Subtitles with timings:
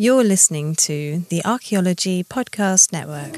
[0.00, 3.32] You're listening to the Archaeology Podcast Network.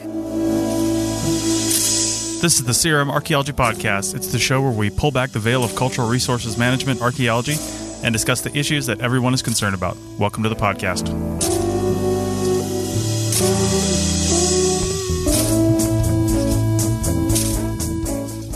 [2.40, 4.14] This is the CRM Archaeology Podcast.
[4.14, 7.56] It's the show where we pull back the veil of cultural resources management archaeology
[8.04, 9.96] and discuss the issues that everyone is concerned about.
[10.20, 11.51] Welcome to the podcast.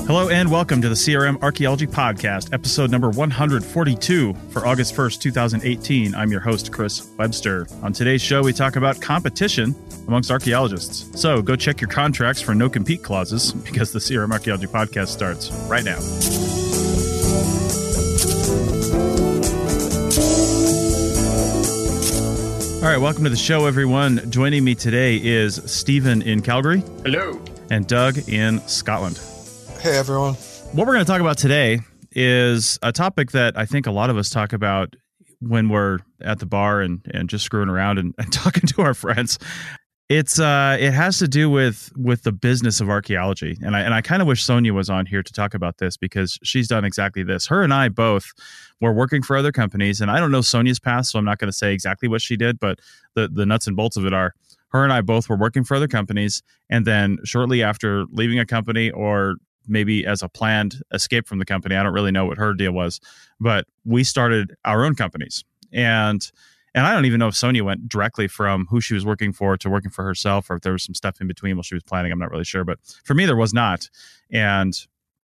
[0.06, 6.14] Hello and welcome to the CRM Archaeology Podcast, episode number 142 for August 1st, 2018.
[6.14, 7.66] I'm your host, Chris Webster.
[7.82, 9.74] On today's show, we talk about competition
[10.06, 11.20] amongst archaeologists.
[11.20, 15.50] So go check your contracts for no compete clauses because the CRM Archaeology Podcast starts
[15.68, 15.96] right now.
[22.76, 24.30] All right, welcome to the show, everyone.
[24.30, 26.84] Joining me today is Stephen in Calgary.
[27.02, 27.42] Hello.
[27.70, 29.18] And Doug in Scotland.
[29.86, 30.34] Hey, everyone.
[30.72, 31.78] What we're going to talk about today
[32.10, 34.96] is a topic that I think a lot of us talk about
[35.38, 38.94] when we're at the bar and, and just screwing around and, and talking to our
[38.94, 39.38] friends.
[40.08, 43.94] It's uh, it has to do with with the business of archaeology, and I and
[43.94, 46.84] I kind of wish Sonia was on here to talk about this because she's done
[46.84, 47.46] exactly this.
[47.46, 48.32] Her and I both
[48.80, 51.50] were working for other companies, and I don't know Sonia's past, so I'm not going
[51.50, 52.80] to say exactly what she did, but
[53.14, 54.34] the the nuts and bolts of it are
[54.70, 58.46] her and I both were working for other companies, and then shortly after leaving a
[58.46, 59.36] company or
[59.66, 62.72] maybe as a planned escape from the company, I don't really know what her deal
[62.72, 63.00] was,
[63.40, 66.30] but we started our own companies, and
[66.74, 69.56] and I don't even know if Sonia went directly from who she was working for
[69.56, 71.82] to working for herself, or if there was some stuff in between while she was
[71.82, 72.12] planning.
[72.12, 73.88] I'm not really sure, but for me, there was not.
[74.30, 74.78] And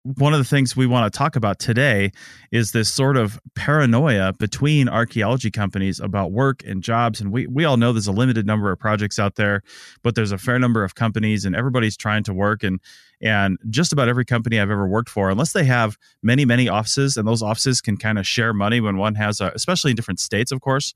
[0.04, 2.12] one of the things we want to talk about today
[2.52, 7.22] is this sort of paranoia between archaeology companies about work and jobs.
[7.22, 9.62] And we, we all know there's a limited number of projects out there,
[10.02, 12.62] but there's a fair number of companies and everybody's trying to work.
[12.62, 12.80] And,
[13.22, 17.16] and just about every company I've ever worked for, unless they have many, many offices
[17.16, 20.20] and those offices can kind of share money when one has a, especially in different
[20.20, 20.92] states, of course,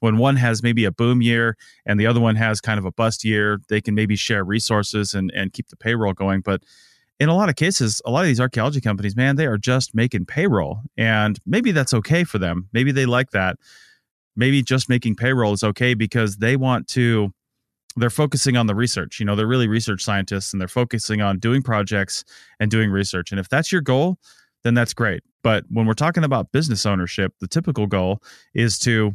[0.00, 2.92] when one has maybe a boom year and the other one has kind of a
[2.92, 6.42] bust year, they can maybe share resources and, and keep the payroll going.
[6.42, 6.62] But
[7.20, 9.94] in a lot of cases, a lot of these archaeology companies, man, they are just
[9.94, 10.80] making payroll.
[10.96, 12.68] And maybe that's okay for them.
[12.72, 13.58] Maybe they like that.
[14.34, 17.30] Maybe just making payroll is okay because they want to,
[17.96, 19.20] they're focusing on the research.
[19.20, 22.24] You know, they're really research scientists and they're focusing on doing projects
[22.58, 23.32] and doing research.
[23.32, 24.18] And if that's your goal,
[24.64, 25.22] then that's great.
[25.42, 28.22] But when we're talking about business ownership, the typical goal
[28.54, 29.14] is to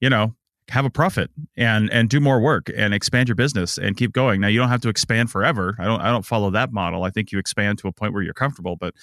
[0.00, 0.34] you know
[0.68, 4.40] have a profit and and do more work and expand your business and keep going.
[4.40, 5.76] Now you don't have to expand forever.
[5.78, 7.04] I don't i don't follow that model.
[7.04, 8.94] I think you expand to a point where you're comfortable but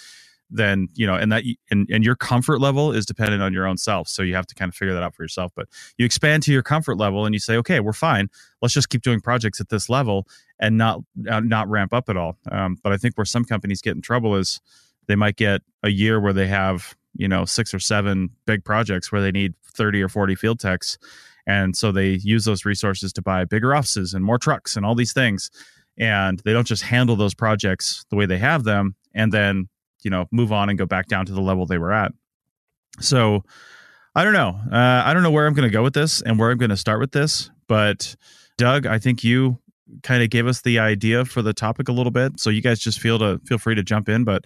[0.50, 3.78] then you know and that and, and your comfort level is dependent on your own
[3.78, 4.09] self.
[4.09, 5.53] So you have to kind of figure that out for yourself.
[5.56, 8.30] But you expand to your comfort level and you say okay we're fine.
[8.62, 10.28] Let's just keep doing projects at this level
[10.59, 11.00] and not
[11.30, 12.38] uh, not ramp up at all.
[12.51, 14.59] Um, but i think where some companies get in trouble is
[15.07, 19.12] they might get a year where they have you know six or seven big projects
[19.12, 20.97] where they need 30 or 40 field techs
[21.46, 24.96] and so they use those resources to buy bigger offices and more trucks and all
[24.96, 25.52] these things.
[25.98, 29.70] And they don't just handle those projects the way they have them and then
[30.04, 32.12] you know move on and go back down to the level they were at.
[33.00, 33.44] So
[34.16, 34.59] i don't know.
[34.72, 36.70] Uh, i don't know where i'm going to go with this and where i'm going
[36.70, 38.16] to start with this but
[38.58, 39.58] doug i think you
[40.04, 42.80] kind of gave us the idea for the topic a little bit so you guys
[42.80, 44.46] just feel to feel free to jump in but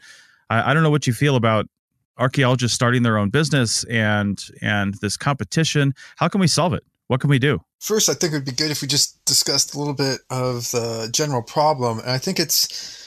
[0.50, 1.68] I, I don't know what you feel about
[2.18, 6.84] archaeologists starting their own business and and this competition how can we solve it?
[7.08, 7.62] What can we do?
[7.80, 10.72] First i think it would be good if we just discussed a little bit of
[10.72, 12.00] the general problem.
[12.00, 13.04] And i think it's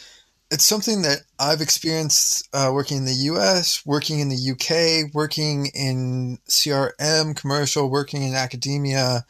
[0.51, 5.67] it's something that i've experienced uh, working in the us working in the uk working
[5.75, 9.25] in crm commercial working in academia.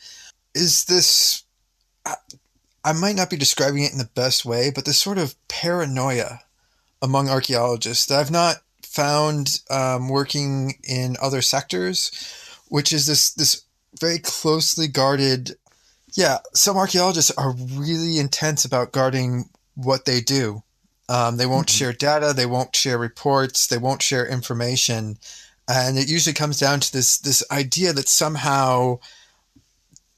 [0.54, 1.44] Is this
[2.84, 6.40] I, might not be describing it in the best way but this sort of paranoia
[7.02, 8.56] among archaeologists that i've not
[8.90, 12.10] found um, working in other sectors,
[12.68, 13.62] which is this this
[13.98, 15.56] very closely guarded.
[16.14, 20.64] Yeah, some archaeologists are really intense about guarding what they do.
[21.08, 21.76] Um, they won't mm-hmm.
[21.76, 25.18] share data, they won't share reports, they won't share information,
[25.68, 28.98] and it usually comes down to this this idea that somehow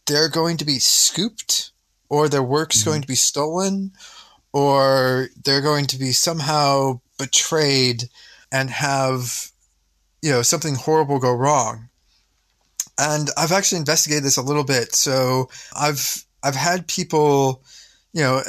[0.06, 1.72] they're going to be scooped,
[2.08, 2.90] or their work's mm-hmm.
[2.90, 3.92] going to be stolen,
[4.52, 8.08] or they're going to be somehow betrayed
[8.52, 9.50] and have
[10.20, 11.88] you know something horrible go wrong.
[12.98, 14.94] And i've actually investigated this a little bit.
[14.94, 17.64] So i've i've had people
[18.12, 18.42] you know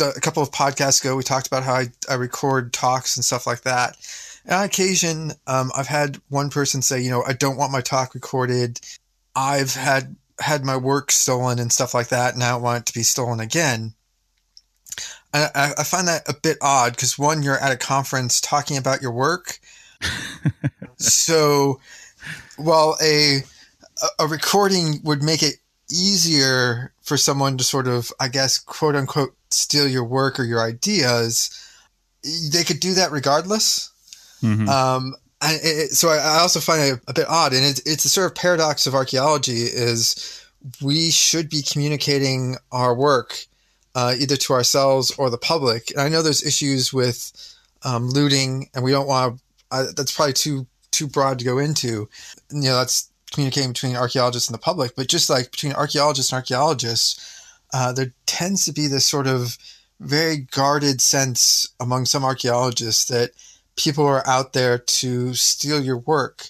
[0.00, 3.46] a couple of podcasts ago we talked about how i, I record talks and stuff
[3.46, 3.96] like that.
[4.44, 7.82] And on occasion um, i've had one person say you know i don't want my
[7.82, 8.80] talk recorded.
[9.36, 12.86] I've had had my work stolen and stuff like that and i don't want it
[12.86, 13.94] to be stolen again
[15.34, 19.02] I, I find that a bit odd because one, you're at a conference talking about
[19.02, 19.58] your work.
[20.96, 21.80] so
[22.56, 23.40] while a
[24.18, 25.54] a recording would make it
[25.90, 30.62] easier for someone to sort of, I guess, quote unquote, steal your work or your
[30.62, 31.50] ideas,
[32.22, 33.90] they could do that regardless.
[34.42, 34.68] Mm-hmm.
[34.68, 38.08] Um, and it, so I, also find it a bit odd, and it, it's a
[38.08, 40.42] sort of paradox of archaeology is
[40.82, 43.44] we should be communicating our work
[43.94, 45.90] uh, either to ourselves or the public.
[45.90, 47.54] And I know there's issues with
[47.84, 49.38] um, looting, and we don't want
[49.70, 49.92] to.
[49.94, 52.08] that's probably too too broad to go into.
[52.50, 56.36] You know, that's communicating between archaeologists and the public, but just like between archaeologists and
[56.36, 57.42] archaeologists,
[57.72, 59.58] uh, there tends to be this sort of
[60.00, 63.30] very guarded sense among some archaeologists that
[63.76, 66.48] people are out there to steal your work.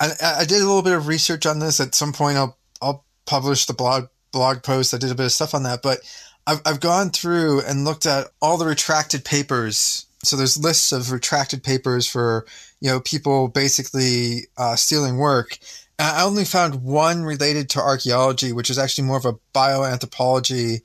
[0.00, 1.80] I, I did a little bit of research on this.
[1.80, 4.92] At some point, I'll I'll publish the blog blog post.
[4.92, 6.00] I did a bit of stuff on that, but
[6.46, 10.06] I've I've gone through and looked at all the retracted papers.
[10.22, 12.46] So there's lists of retracted papers for
[12.80, 15.58] you know people basically uh, stealing work.
[15.98, 20.82] And I only found one related to archaeology, which is actually more of a bioanthropology,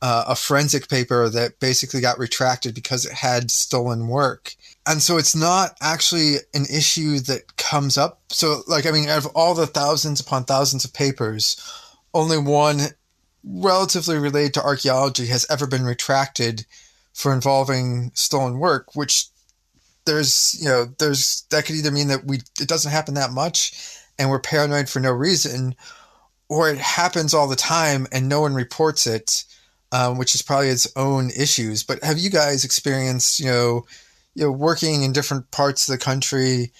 [0.00, 4.54] uh, a forensic paper that basically got retracted because it had stolen work
[4.86, 8.20] and so it's not actually an issue that comes up.
[8.30, 11.56] So, like, I mean, out of all the thousands upon thousands of papers,
[12.12, 12.80] only one
[13.44, 16.66] relatively related to archaeology has ever been retracted
[17.12, 19.26] for involving stolen work, which
[20.04, 23.98] there's, you know, there's that could either mean that we it doesn't happen that much
[24.18, 25.74] and we're paranoid for no reason,
[26.48, 29.44] or it happens all the time and no one reports it,
[29.90, 31.82] um, which is probably its own issues.
[31.82, 33.86] But have you guys experienced, you know,
[34.34, 36.72] you know working in different parts of the country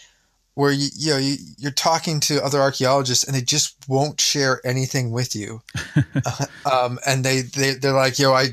[0.54, 4.60] where you you know you, you're talking to other archaeologists and they just won't share
[4.64, 5.62] anything with you.
[6.24, 8.46] Uh, um, and they, they they're like yo i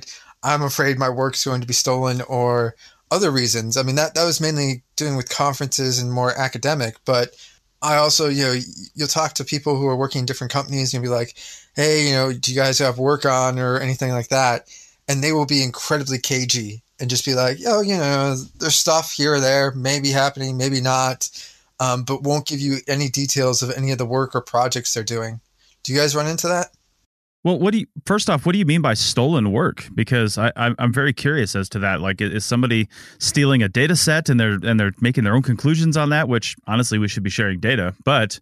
[0.44, 2.76] i'm afraid my work's going to be stolen or
[3.12, 3.78] other reasons.
[3.78, 7.36] I mean that that was mainly doing with conferences and more academic but
[7.82, 8.56] i also you know
[8.96, 11.36] you'll talk to people who are working in different companies and be like
[11.76, 14.68] hey you know do you guys have work on or anything like that?
[15.08, 19.12] And they will be incredibly cagey and just be like, oh, you know, there's stuff
[19.12, 21.30] here or there, maybe happening, maybe not,
[21.80, 25.04] um, but won't give you any details of any of the work or projects they're
[25.04, 25.40] doing.
[25.84, 26.72] Do you guys run into that?
[27.44, 28.46] Well, what do you first off?
[28.46, 29.88] What do you mean by stolen work?
[29.96, 32.02] Because I, I'm very curious as to that.
[32.02, 35.96] Like, is somebody stealing a data set and they're and they're making their own conclusions
[35.96, 36.28] on that?
[36.28, 38.42] Which honestly, we should be sharing data, but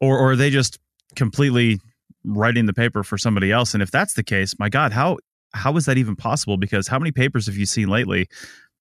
[0.00, 0.80] or or are they just
[1.14, 1.78] completely
[2.24, 3.72] writing the paper for somebody else?
[3.72, 5.18] And if that's the case, my God, how
[5.52, 6.56] how is that even possible?
[6.56, 8.28] Because how many papers have you seen lately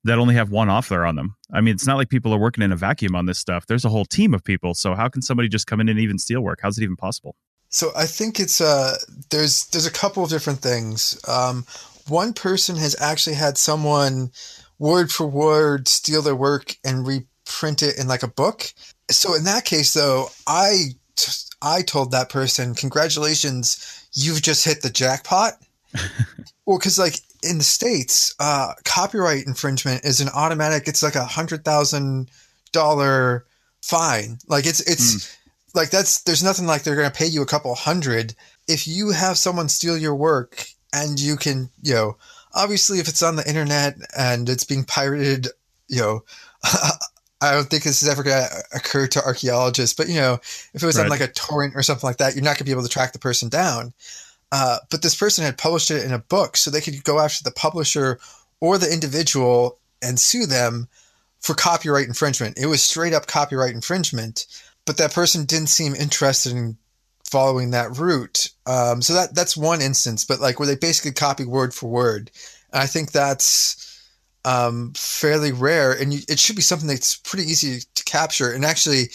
[0.03, 1.35] that only have one author on them?
[1.51, 3.65] I mean, it's not like people are working in a vacuum on this stuff.
[3.67, 4.73] There's a whole team of people.
[4.73, 6.59] So how can somebody just come in and even steal work?
[6.61, 7.35] How's it even possible?
[7.69, 8.97] So I think it's uh
[9.31, 11.19] there's there's a couple of different things.
[11.27, 11.65] Um,
[12.07, 14.31] one person has actually had someone
[14.77, 18.71] word for word steal their work and reprint it in like a book.
[19.09, 20.95] So in that case, though, I
[21.61, 25.53] I told that person, "Congratulations, you've just hit the jackpot."
[26.65, 30.87] well, because like in the states, uh, copyright infringement is an automatic.
[30.87, 32.29] It's like a hundred thousand
[32.71, 33.45] dollar
[33.81, 34.37] fine.
[34.47, 35.37] Like it's it's mm.
[35.73, 38.35] like that's there's nothing like they're going to pay you a couple hundred
[38.67, 42.17] if you have someone steal your work and you can you know
[42.53, 45.47] obviously if it's on the internet and it's being pirated
[45.87, 46.23] you know.
[47.41, 50.75] I don't think this is ever going to occur to archaeologists, but you know, if
[50.75, 51.03] it was right.
[51.03, 52.89] on like a torrent or something like that, you're not going to be able to
[52.89, 53.93] track the person down.
[54.53, 57.43] Uh, but this person had published it in a book, so they could go after
[57.43, 58.19] the publisher
[58.59, 60.87] or the individual and sue them
[61.39, 62.59] for copyright infringement.
[62.59, 64.45] It was straight up copyright infringement,
[64.85, 66.77] but that person didn't seem interested in
[67.25, 68.51] following that route.
[68.67, 72.29] Um, so that that's one instance, but like where they basically copy word for word.
[72.71, 74.07] And I think that's
[74.45, 78.51] um, fairly rare, and you, it should be something that's pretty easy to capture.
[78.51, 79.05] And actually,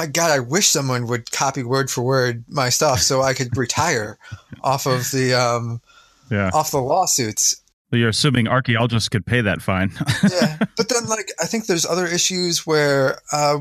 [0.00, 3.54] my God, I wish someone would copy word for word my stuff so I could
[3.54, 4.16] retire
[4.62, 5.82] off of the um,
[6.30, 7.60] yeah off the lawsuits.
[7.92, 9.92] you're assuming archaeologists could pay that fine.
[10.22, 13.58] yeah, but then like I think there's other issues where uh,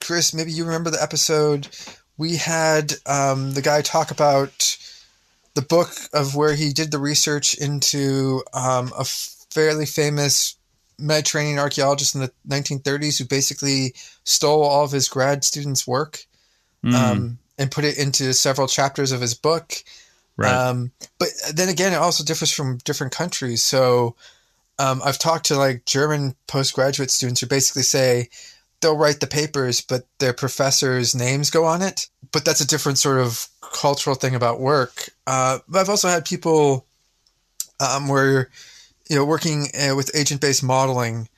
[0.00, 1.68] Chris, maybe you remember the episode
[2.16, 4.76] we had um, the guy talk about
[5.54, 10.56] the book of where he did the research into um, a fairly famous
[10.98, 16.24] Mediterranean archaeologist in the 1930s who basically stole all of his grad students' work
[16.84, 16.94] mm.
[16.94, 19.74] um, and put it into several chapters of his book.
[20.36, 20.52] Right.
[20.52, 23.62] Um, but then again, it also differs from different countries.
[23.62, 24.16] So
[24.78, 28.28] um, I've talked to like German postgraduate students who basically say
[28.80, 32.08] they'll write the papers, but their professors' names go on it.
[32.32, 35.08] But that's a different sort of cultural thing about work.
[35.26, 36.86] Uh, but I've also had people
[37.80, 38.50] um, where
[39.08, 41.28] you know, working uh, with agent-based modeling,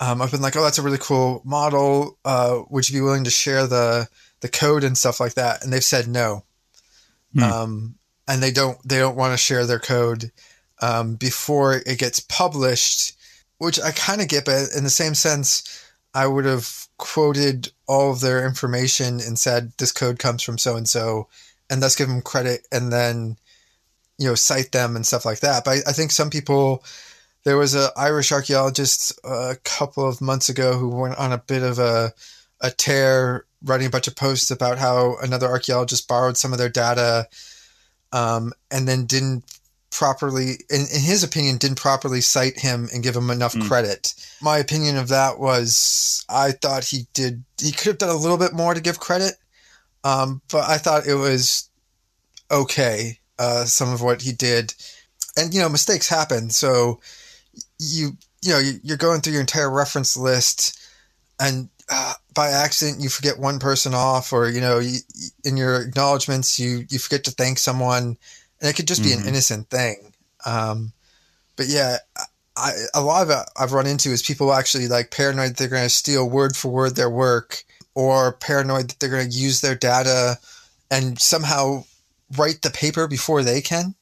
[0.00, 2.18] um, I've been like, oh, that's a really cool model.
[2.24, 4.08] Uh, would you be willing to share the
[4.40, 5.62] the code and stuff like that?
[5.62, 6.44] And they've said no.
[7.32, 7.42] hmm.
[7.42, 7.94] um,
[8.26, 10.32] and they don't they don't want to share their code
[10.80, 13.16] um, before it gets published,
[13.58, 18.12] which I kind of get, but in the same sense, I would have quoted all
[18.12, 21.28] of their information and said this code comes from so and so,
[21.70, 23.36] and thus give them credit, and then
[24.18, 25.64] you know cite them and stuff like that.
[25.64, 26.84] But I, I think some people.
[27.44, 31.62] There was an Irish archaeologist a couple of months ago who went on a bit
[31.62, 32.12] of a
[32.60, 36.70] a tear, writing a bunch of posts about how another archaeologist borrowed some of their
[36.70, 37.28] data,
[38.12, 39.44] um, and then didn't
[39.90, 43.66] properly, in, in, his opinion, didn't properly cite him and give him enough mm.
[43.68, 44.14] credit.
[44.42, 48.38] My opinion of that was I thought he did, he could have done a little
[48.38, 49.34] bit more to give credit,
[50.02, 51.68] um, but I thought it was
[52.50, 54.74] okay, uh, some of what he did.
[55.36, 56.50] And, you know, mistakes happen.
[56.50, 57.00] So
[57.84, 60.80] you, you know, you're going through your entire reference list
[61.40, 64.98] and uh, by accident you forget one person off or you know you,
[65.44, 68.16] in your acknowledgments you you forget to thank someone
[68.64, 69.22] and it could just be mm-hmm.
[69.22, 70.12] an innocent thing.
[70.46, 70.92] Um,
[71.56, 71.98] but yeah,
[72.56, 75.68] I, a lot of it I've run into is people actually like paranoid that they're
[75.68, 77.62] going to steal word for word their work,
[77.94, 80.38] or paranoid that they're going to use their data
[80.90, 81.84] and somehow
[82.36, 83.94] write the paper before they can.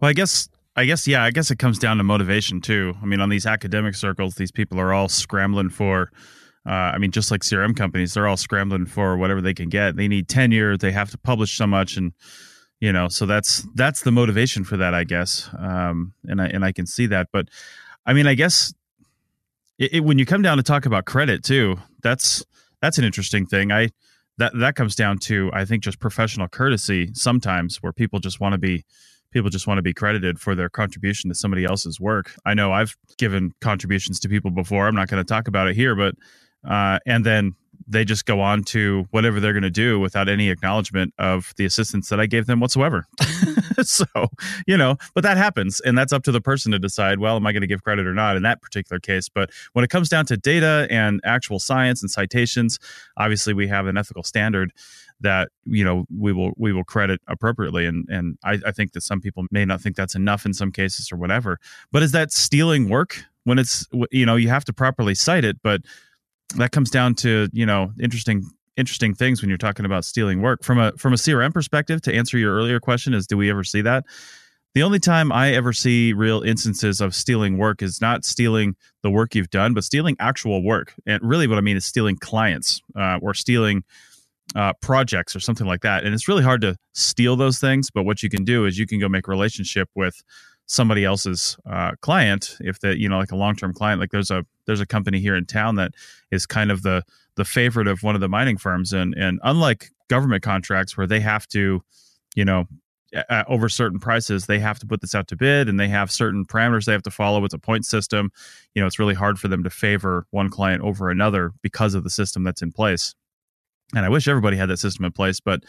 [0.00, 2.94] Well, I guess I guess yeah, I guess it comes down to motivation too.
[3.02, 6.10] I mean, on these academic circles, these people are all scrambling for.
[6.66, 9.96] Uh, I mean, just like CRM companies, they're all scrambling for whatever they can get.
[9.96, 10.76] They need tenure.
[10.76, 12.12] They have to publish so much, and
[12.80, 16.64] you know so that's that's the motivation for that i guess um and i and
[16.64, 17.48] i can see that but
[18.06, 18.72] i mean i guess
[19.78, 22.44] it, it, when you come down to talk about credit too that's
[22.80, 23.88] that's an interesting thing i
[24.38, 28.52] that that comes down to i think just professional courtesy sometimes where people just want
[28.52, 28.84] to be
[29.38, 32.72] people just want to be credited for their contribution to somebody else's work i know
[32.72, 36.14] i've given contributions to people before i'm not going to talk about it here but
[36.68, 37.54] uh and then
[37.86, 41.64] they just go on to whatever they're going to do without any acknowledgement of the
[41.64, 43.06] assistance that I gave them whatsoever.
[43.82, 44.04] so,
[44.66, 45.80] you know, but that happens.
[45.80, 48.06] And that's up to the person to decide, well, am I going to give credit
[48.06, 49.28] or not in that particular case?
[49.28, 52.78] But when it comes down to data and actual science and citations,
[53.16, 54.72] obviously we have an ethical standard
[55.20, 57.86] that you know we will we will credit appropriately.
[57.86, 60.72] And and I, I think that some people may not think that's enough in some
[60.72, 61.58] cases or whatever.
[61.92, 65.58] But is that stealing work when it's you know you have to properly cite it?
[65.62, 65.82] But
[66.56, 68.44] that comes down to you know interesting
[68.76, 70.62] interesting things when you're talking about stealing work.
[70.62, 73.64] From a from a crm perspective to answer your earlier question is do we ever
[73.64, 74.04] see that?
[74.74, 79.10] The only time i ever see real instances of stealing work is not stealing the
[79.10, 80.94] work you've done but stealing actual work.
[81.06, 83.82] And really what i mean is stealing clients uh, or stealing
[84.54, 86.04] uh, projects or something like that.
[86.04, 88.86] And it's really hard to steal those things but what you can do is you
[88.86, 90.22] can go make a relationship with
[90.68, 94.00] somebody else's uh, client if that you know like a long-term client.
[94.00, 95.92] Like there's a there's a company here in town that
[96.30, 97.02] is kind of the
[97.36, 98.92] the favorite of one of the mining firms.
[98.92, 101.82] And and unlike government contracts where they have to
[102.36, 102.66] you know
[103.30, 106.10] uh, over certain prices they have to put this out to bid and they have
[106.10, 108.30] certain parameters they have to follow it's a point system
[108.74, 112.04] you know it's really hard for them to favor one client over another because of
[112.04, 113.14] the system that's in place
[113.94, 115.64] and i wish everybody had that system in place but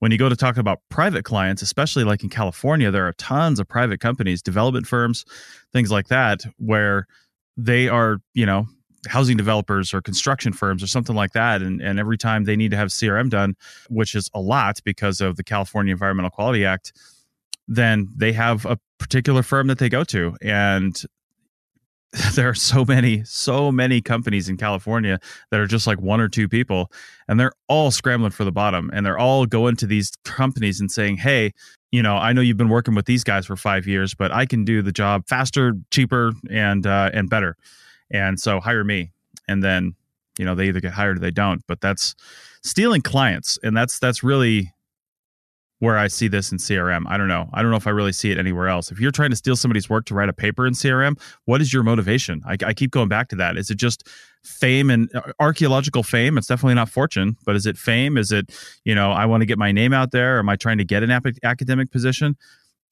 [0.00, 3.58] when you go to talk about private clients, especially like in California, there are tons
[3.58, 5.24] of private companies, development firms,
[5.72, 7.06] things like that, where
[7.56, 8.66] they are, you know,
[9.08, 11.62] housing developers or construction firms or something like that.
[11.62, 13.54] And, and every time they need to have CRM done,
[13.88, 16.92] which is a lot because of the California Environmental Quality Act,
[17.68, 20.36] then they have a particular firm that they go to.
[20.42, 21.00] And
[22.34, 25.18] there are so many, so many companies in California
[25.50, 26.92] that are just like one or two people,
[27.26, 30.90] and they're all scrambling for the bottom, and they're all going to these companies and
[30.92, 31.52] saying, "Hey,
[31.90, 34.46] you know, I know you've been working with these guys for five years, but I
[34.46, 37.56] can do the job faster, cheaper, and uh, and better,
[38.10, 39.10] and so hire me."
[39.48, 39.94] And then,
[40.38, 41.62] you know, they either get hired or they don't.
[41.66, 42.14] But that's
[42.62, 44.72] stealing clients, and that's that's really
[45.84, 47.04] where I see this in CRM.
[47.06, 47.50] I don't know.
[47.52, 48.90] I don't know if I really see it anywhere else.
[48.90, 51.74] If you're trying to steal somebody's work to write a paper in CRM, what is
[51.74, 52.42] your motivation?
[52.46, 53.58] I, I keep going back to that.
[53.58, 54.08] Is it just
[54.42, 56.38] fame and uh, archaeological fame?
[56.38, 58.16] It's definitely not fortune, but is it fame?
[58.16, 58.50] Is it,
[58.84, 60.38] you know, I want to get my name out there?
[60.38, 62.36] Am I trying to get an ap- academic position?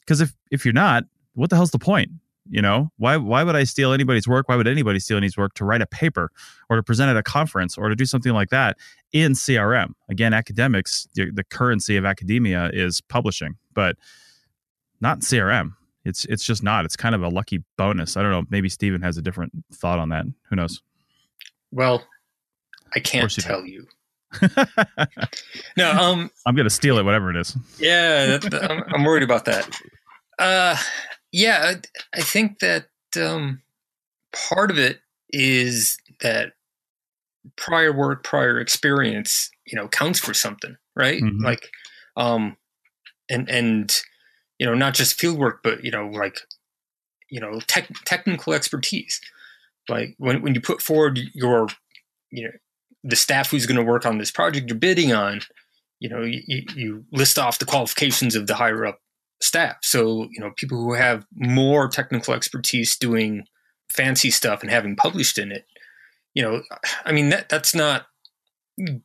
[0.00, 2.10] Because if if you're not, what the hell's the point?
[2.50, 4.48] You know, why why would I steal anybody's work?
[4.48, 6.30] Why would anybody steal anybody's work to write a paper
[6.68, 8.78] or to present at a conference or to do something like that
[9.12, 9.92] in CRM?
[10.08, 13.96] Again, academics, the, the currency of academia is publishing, but
[15.00, 15.74] not CRM.
[16.04, 16.84] It's it's just not.
[16.84, 18.16] It's kind of a lucky bonus.
[18.16, 18.42] I don't know.
[18.50, 20.24] Maybe Stephen has a different thought on that.
[20.50, 20.82] Who knows?
[21.70, 22.04] Well,
[22.94, 23.86] I can't tell you.
[25.76, 27.56] no, um, I'm gonna steal it, whatever it is.
[27.78, 29.80] Yeah, I'm, I'm worried about that.
[30.38, 30.76] Uh,
[31.32, 32.86] yeah, I, I think that
[33.16, 33.62] um,
[34.32, 36.52] part of it is that
[37.56, 41.22] prior work, prior experience, you know, counts for something, right?
[41.22, 41.44] Mm-hmm.
[41.44, 41.70] Like,
[42.16, 42.56] um,
[43.30, 44.00] and and
[44.58, 46.38] you know not just field work, but you know like
[47.30, 49.20] you know tech, technical expertise.
[49.88, 51.68] Like when when you put forward your
[52.30, 52.52] you know
[53.04, 55.40] the staff who's going to work on this project you're bidding on,
[55.98, 59.00] you know you, you list off the qualifications of the higher up
[59.42, 59.76] staff.
[59.82, 63.44] So you know people who have more technical expertise doing
[63.88, 65.66] fancy stuff and having published in it.
[66.34, 66.62] You know,
[67.04, 68.06] I mean that that's not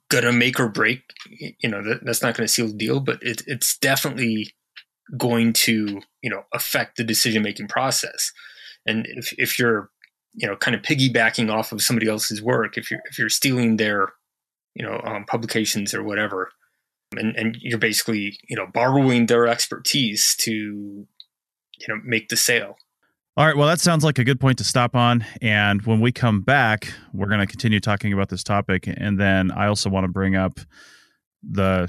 [0.10, 1.02] gonna make or break.
[1.30, 4.54] You know, that, that's not gonna seal the deal, but it, it's definitely
[5.16, 8.32] going to you know affect the decision making process.
[8.86, 9.90] And if if you're
[10.34, 13.78] you know kind of piggybacking off of somebody else's work, if you're if you're stealing
[13.78, 14.14] their
[14.76, 16.52] you know um, publications or whatever,
[17.16, 22.78] and and you're basically you know borrowing their expertise to you know make the sale
[23.38, 23.56] all right.
[23.56, 25.24] Well, that sounds like a good point to stop on.
[25.44, 28.86] And when we come back, we're going to continue talking about this topic.
[28.88, 30.60] And then I also want to bring up
[31.44, 31.88] the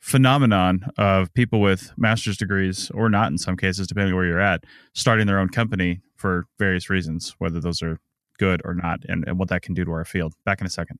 [0.00, 4.64] phenomenon of people with master's degrees or not in some cases, depending where you're at,
[4.92, 7.98] starting their own company for various reasons, whether those are
[8.38, 10.34] good or not, and, and what that can do to our field.
[10.44, 10.98] Back in a second.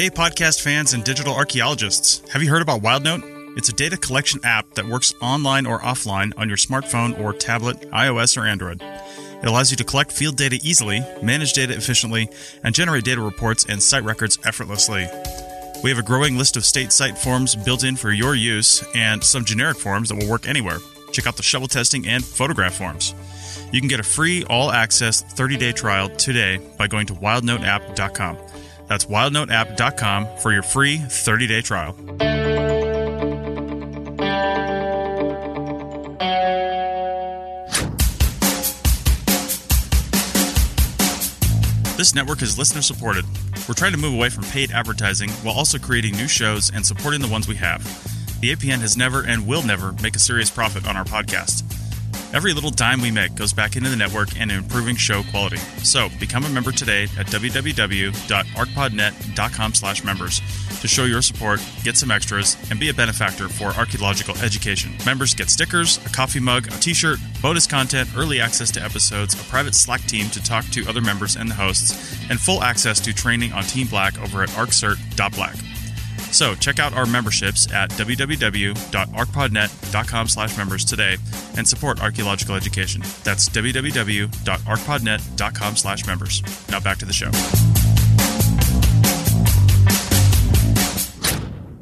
[0.00, 2.26] Hey, podcast fans and digital archaeologists.
[2.30, 3.58] Have you heard about WildNote?
[3.58, 7.82] It's a data collection app that works online or offline on your smartphone or tablet,
[7.90, 8.80] iOS or Android.
[8.80, 12.30] It allows you to collect field data easily, manage data efficiently,
[12.64, 15.06] and generate data reports and site records effortlessly.
[15.84, 19.22] We have a growing list of state site forms built in for your use and
[19.22, 20.78] some generic forms that will work anywhere.
[21.12, 23.14] Check out the shovel testing and photograph forms.
[23.70, 28.38] You can get a free all access 30 day trial today by going to wildnoteapp.com.
[28.90, 31.92] That's wildnoteapp.com for your free 30 day trial.
[41.96, 43.24] This network is listener supported.
[43.68, 47.20] We're trying to move away from paid advertising while also creating new shows and supporting
[47.20, 47.84] the ones we have.
[48.40, 51.79] The APN has never and will never make a serious profit on our podcast.
[52.32, 55.56] Every little dime we make goes back into the network and improving show quality.
[55.82, 60.40] So become a member today at www.archpodnet.com slash members
[60.80, 64.92] to show your support, get some extras, and be a benefactor for archaeological education.
[65.04, 69.38] Members get stickers, a coffee mug, a t-shirt, bonus content, early access to episodes, a
[69.44, 73.12] private Slack team to talk to other members and the hosts, and full access to
[73.12, 75.56] training on Team Black over at arccert.black.
[76.32, 81.16] So check out our memberships at www.archpodnet.com slash members today
[81.56, 83.00] and support archaeological education.
[83.24, 86.42] That's www.archpodnet.com slash members.
[86.70, 87.32] Now back to the show.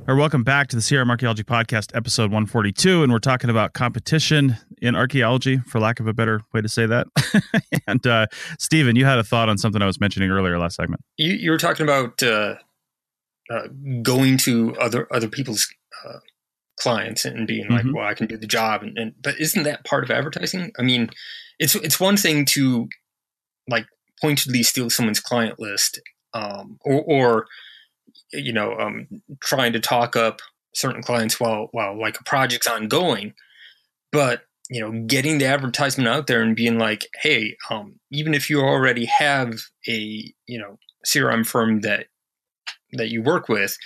[0.08, 3.02] Or welcome back to the CRM Archaeology Podcast, episode 142.
[3.02, 6.86] And we're talking about competition in archaeology, for lack of a better way to say
[6.86, 7.08] that.
[7.86, 8.26] and uh,
[8.58, 11.02] Stephen, you had a thought on something I was mentioning earlier last segment.
[11.18, 12.54] You, you were talking about uh,
[13.50, 13.68] uh,
[14.02, 15.68] going to other other people's
[16.04, 16.18] uh,
[16.78, 17.94] clients and being like, mm-hmm.
[17.94, 20.72] "Well, I can do the job," and, and but isn't that part of advertising?
[20.78, 21.10] I mean,
[21.58, 22.88] it's it's one thing to
[23.68, 23.86] like
[24.20, 26.00] pointedly steal someone's client list,
[26.34, 27.46] um, or, or
[28.32, 29.06] you know, um,
[29.40, 30.40] trying to talk up
[30.74, 33.34] certain clients while while like a project's ongoing,
[34.12, 38.50] but you know, getting the advertisement out there and being like, "Hey, um, even if
[38.50, 39.54] you already have
[39.88, 42.06] a you know CRM firm that
[42.92, 43.76] that you work with,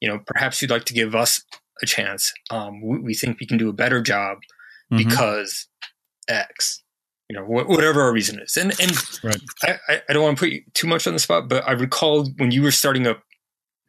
[0.00, 1.44] you know, perhaps you'd like to give us
[1.82, 2.32] a chance.
[2.50, 4.38] Um, we, we, think we can do a better job
[4.92, 5.08] mm-hmm.
[5.08, 5.68] because
[6.28, 6.82] X,
[7.28, 8.56] you know, wh- whatever our reason is.
[8.56, 8.92] And and
[9.24, 9.40] right.
[9.88, 12.28] I, I don't want to put you too much on the spot, but I recall
[12.36, 13.22] when you were starting up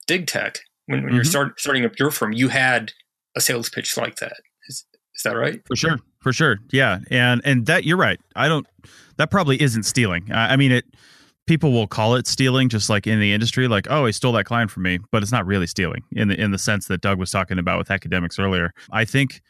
[0.08, 1.16] Dig Tech, when, when mm-hmm.
[1.16, 2.92] you're start, starting up your firm, you had
[3.36, 4.38] a sales pitch like that.
[4.68, 5.62] Is, is that right?
[5.68, 6.00] For sure.
[6.20, 6.60] For sure.
[6.72, 7.00] Yeah.
[7.12, 8.20] And, and that you're right.
[8.36, 8.66] I don't,
[9.18, 10.32] that probably isn't stealing.
[10.32, 10.86] I, I mean, it,
[11.46, 14.46] people will call it stealing just like in the industry like oh he stole that
[14.46, 17.20] client from me but it's not really stealing in the in the sense that Doug
[17.20, 18.74] was talking about with academics earlier.
[18.92, 19.42] I think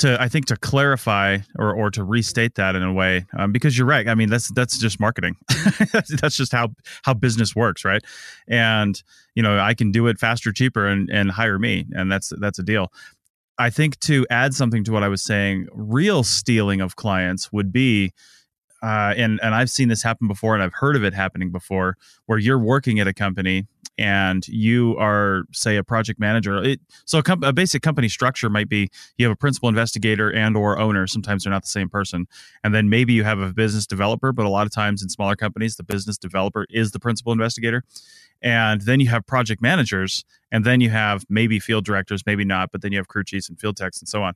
[0.00, 3.76] to i think to clarify or or to restate that in a way um, because
[3.76, 5.36] you're right i mean that's that's just marketing.
[5.92, 6.70] That's just how
[7.02, 8.02] how business works right?
[8.48, 9.00] And
[9.34, 12.58] you know i can do it faster cheaper and and hire me and that's that's
[12.58, 12.92] a deal.
[13.58, 17.72] I think to add something to what i was saying real stealing of clients would
[17.72, 18.12] be
[18.82, 21.96] uh, and and I've seen this happen before, and I've heard of it happening before,
[22.26, 23.66] where you're working at a company
[23.98, 26.62] and you are, say, a project manager.
[26.64, 28.88] It, so a, com- a, basic company structure might be
[29.18, 31.06] you have a principal investigator and or owner.
[31.06, 32.26] Sometimes they're not the same person,
[32.64, 34.32] and then maybe you have a business developer.
[34.32, 37.84] But a lot of times in smaller companies, the business developer is the principal investigator,
[38.40, 42.72] and then you have project managers, and then you have maybe field directors, maybe not,
[42.72, 44.34] but then you have crew chiefs and field techs and so on.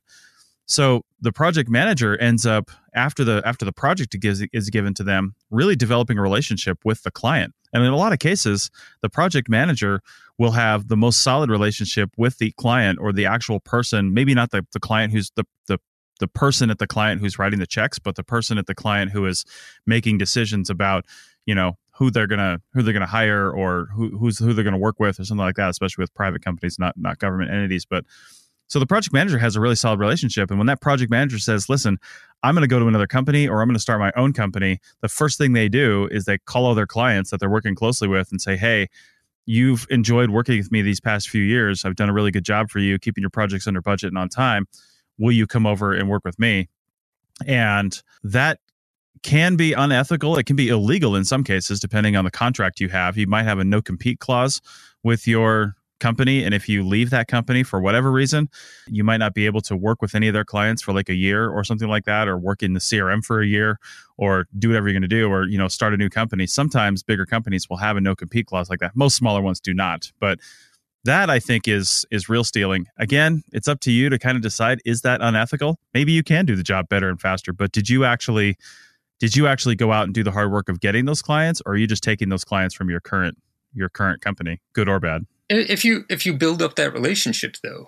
[0.65, 5.03] So the project manager ends up after the after the project is, is given to
[5.03, 9.09] them, really developing a relationship with the client And in a lot of cases, the
[9.09, 10.01] project manager
[10.37, 14.51] will have the most solid relationship with the client or the actual person, maybe not
[14.51, 15.79] the, the client who's the, the
[16.19, 19.11] the person at the client who's writing the checks, but the person at the client
[19.11, 19.43] who is
[19.85, 21.05] making decisions about,
[21.45, 24.77] you know, who they're gonna who they're gonna hire or who who's who they're gonna
[24.77, 27.85] work with or something like that, especially with private companies, not not government entities.
[27.85, 28.05] But
[28.67, 30.49] so the project manager has a really solid relationship.
[30.49, 31.97] And when that project manager says, listen,
[32.43, 34.79] I'm going to go to another company or I'm going to start my own company,
[35.01, 38.07] the first thing they do is they call all their clients that they're working closely
[38.07, 38.87] with and say, hey,
[39.45, 41.85] you've enjoyed working with me these past few years.
[41.85, 44.29] I've done a really good job for you, keeping your projects under budget and on
[44.29, 44.67] time.
[45.17, 46.67] Will you come over and work with me?
[47.45, 48.59] And that
[49.23, 50.37] can be unethical.
[50.37, 53.17] It can be illegal in some cases, depending on the contract you have.
[53.17, 54.61] You might have a no compete clause
[55.03, 58.49] with your company and if you leave that company for whatever reason
[58.87, 61.13] you might not be able to work with any of their clients for like a
[61.13, 63.79] year or something like that or work in the crm for a year
[64.17, 66.47] or do whatever you're going to do or you know start a new company.
[66.47, 68.95] Sometimes bigger companies will have a no compete clause like that.
[68.95, 70.11] Most smaller ones do not.
[70.19, 70.39] But
[71.03, 72.87] that i think is is real stealing.
[72.97, 75.79] Again it's up to you to kind of decide is that unethical?
[75.93, 78.57] Maybe you can do the job better and faster but did you actually
[79.19, 81.73] did you actually go out and do the hard work of getting those clients or
[81.73, 83.37] are you just taking those clients from your current
[83.73, 87.85] your current company good or bad if you if you build up that relationship though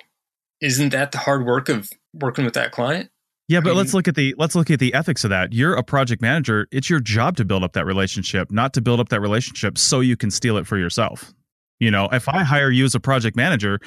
[0.61, 3.09] isn't that the hard work of working with that client?
[3.47, 5.53] Yeah but I mean, let's look at the let's look at the ethics of that.
[5.53, 6.67] You're a project manager.
[6.71, 9.99] It's your job to build up that relationship not to build up that relationship so
[9.99, 11.33] you can steal it for yourself.
[11.79, 13.79] You know if i hire you as a project manager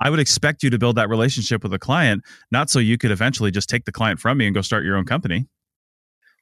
[0.00, 3.12] i would expect you to build that relationship with a client not so you could
[3.12, 5.46] eventually just take the client from me and go start your own company.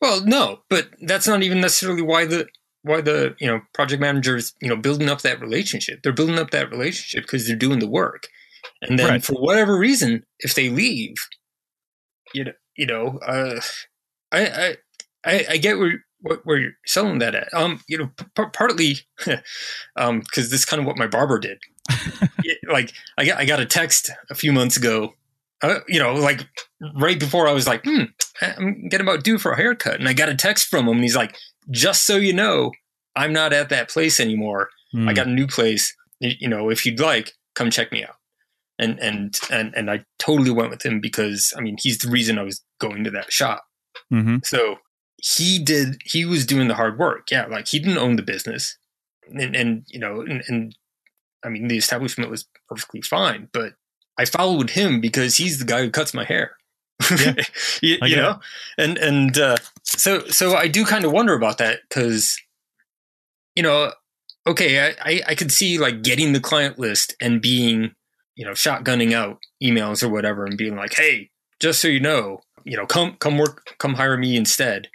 [0.00, 2.48] Well no but that's not even necessarily why the
[2.84, 6.00] why the you know project managers you know building up that relationship.
[6.02, 8.28] They're building up that relationship because they're doing the work.
[8.82, 9.24] And then right.
[9.24, 11.16] for whatever reason if they leave
[12.34, 13.60] you know you know uh,
[14.32, 14.76] I,
[15.24, 16.04] I i get where
[16.44, 17.52] where you're selling that at.
[17.54, 18.96] Um you know p- partly
[19.96, 21.58] um because this is kind of what my barber did.
[22.68, 25.14] Like i got i got a text a few months ago
[25.62, 26.46] uh, you know like
[26.96, 28.04] right before i was like hmm
[28.40, 30.00] i'm getting about due for a haircut.
[30.00, 31.36] And i got a text from him and he's like
[31.70, 32.72] just so you know,
[33.16, 34.70] I'm not at that place anymore.
[34.94, 35.06] Mm.
[35.06, 35.14] I hmm.
[35.14, 35.94] got a new place.
[36.20, 38.16] You know, if you'd like, come check me out.
[38.78, 42.38] And and and and I totally went with him because I mean he's the reason
[42.38, 43.64] I was going to that shop.
[44.12, 44.38] Mm-hmm.
[44.42, 44.78] So
[45.22, 46.00] he did.
[46.04, 47.30] He was doing the hard work.
[47.30, 48.76] Yeah, like he didn't own the business,
[49.32, 50.76] and and you know, and, and
[51.44, 53.74] I mean the establishment was perfectly fine, but
[54.18, 56.56] I followed him because he's the guy who cuts my hair.
[57.10, 57.34] Yeah,
[57.82, 58.40] you, you know,
[58.78, 62.40] and and uh, so so I do kind of wonder about that because
[63.54, 63.92] you know,
[64.46, 67.94] okay, I, I I could see like getting the client list and being
[68.36, 71.30] you know shotgunning out emails or whatever and being like, hey,
[71.60, 74.88] just so you know, you know, come come work, come hire me instead,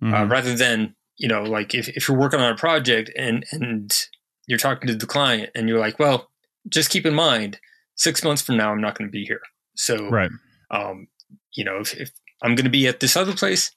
[0.00, 0.14] uh, mm-hmm.
[0.14, 4.06] uh, rather than you know like if if you're working on a project and and
[4.46, 6.30] you're talking to the client and you're like, well,
[6.68, 7.58] just keep in mind,
[7.94, 9.40] six months from now, I'm not going to be here.
[9.74, 10.30] So, right.
[10.70, 11.08] Um,
[11.54, 12.10] you know, if, if
[12.42, 13.70] I'm going to be at this other place,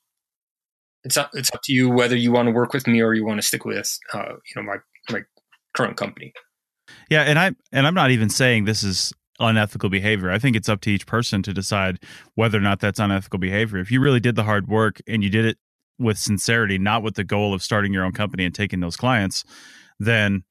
[1.04, 3.26] it's up, it's up to you whether you want to work with me or you
[3.26, 4.78] want to stick with, uh, you know, my,
[5.12, 5.22] my
[5.76, 6.34] current company.
[7.10, 7.22] Yeah.
[7.22, 10.32] And I, and I'm not even saying this is unethical behavior.
[10.32, 12.00] I think it's up to each person to decide
[12.36, 13.80] whether or not that's unethical behavior.
[13.80, 15.58] If you really did the hard work and you did it
[16.00, 19.44] with sincerity, not with the goal of starting your own company and taking those clients,
[20.00, 20.44] then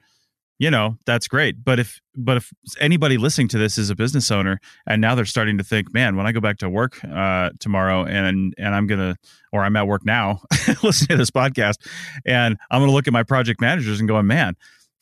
[0.59, 1.65] you know that's great.
[1.65, 5.25] But if but if anybody listening to this is a business owner and now they're
[5.25, 8.87] starting to think man when i go back to work uh, tomorrow and and i'm
[8.87, 9.17] gonna
[9.53, 10.41] or i'm at work now
[10.83, 11.77] listening to this podcast
[12.25, 14.55] and i'm gonna look at my project managers and going man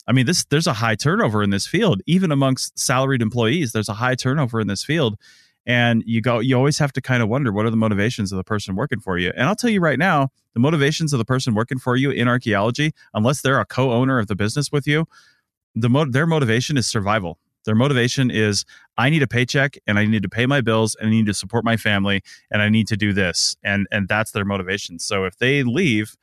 [0.07, 3.89] i mean this there's a high turnover in this field even amongst salaried employees there's
[3.89, 5.17] a high turnover in this field.
[5.65, 8.37] And you go you always have to kind of wonder what are the motivations of
[8.37, 9.31] the person working for you?
[9.33, 12.27] And i'll tell you right now the motivations of the person working for you in
[12.27, 15.05] archaeology unless they're a co-owner of the business with you
[15.75, 17.39] the mo- their motivation is survival.
[17.65, 18.65] Their motivation is
[18.97, 21.33] I need a paycheck and I need to pay my bills and I need to
[21.33, 24.99] support my family and I need to do this and and that's their motivation.
[24.99, 26.15] So if they leave,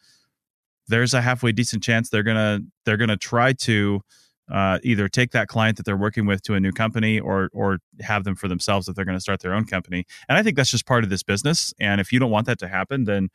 [0.88, 4.02] there's a halfway decent chance they're gonna they're gonna try to
[4.50, 7.78] uh, either take that client that they're working with to a new company or or
[8.00, 10.04] have them for themselves if they're going to start their own company.
[10.28, 11.72] And I think that's just part of this business.
[11.78, 13.28] And if you don't want that to happen, then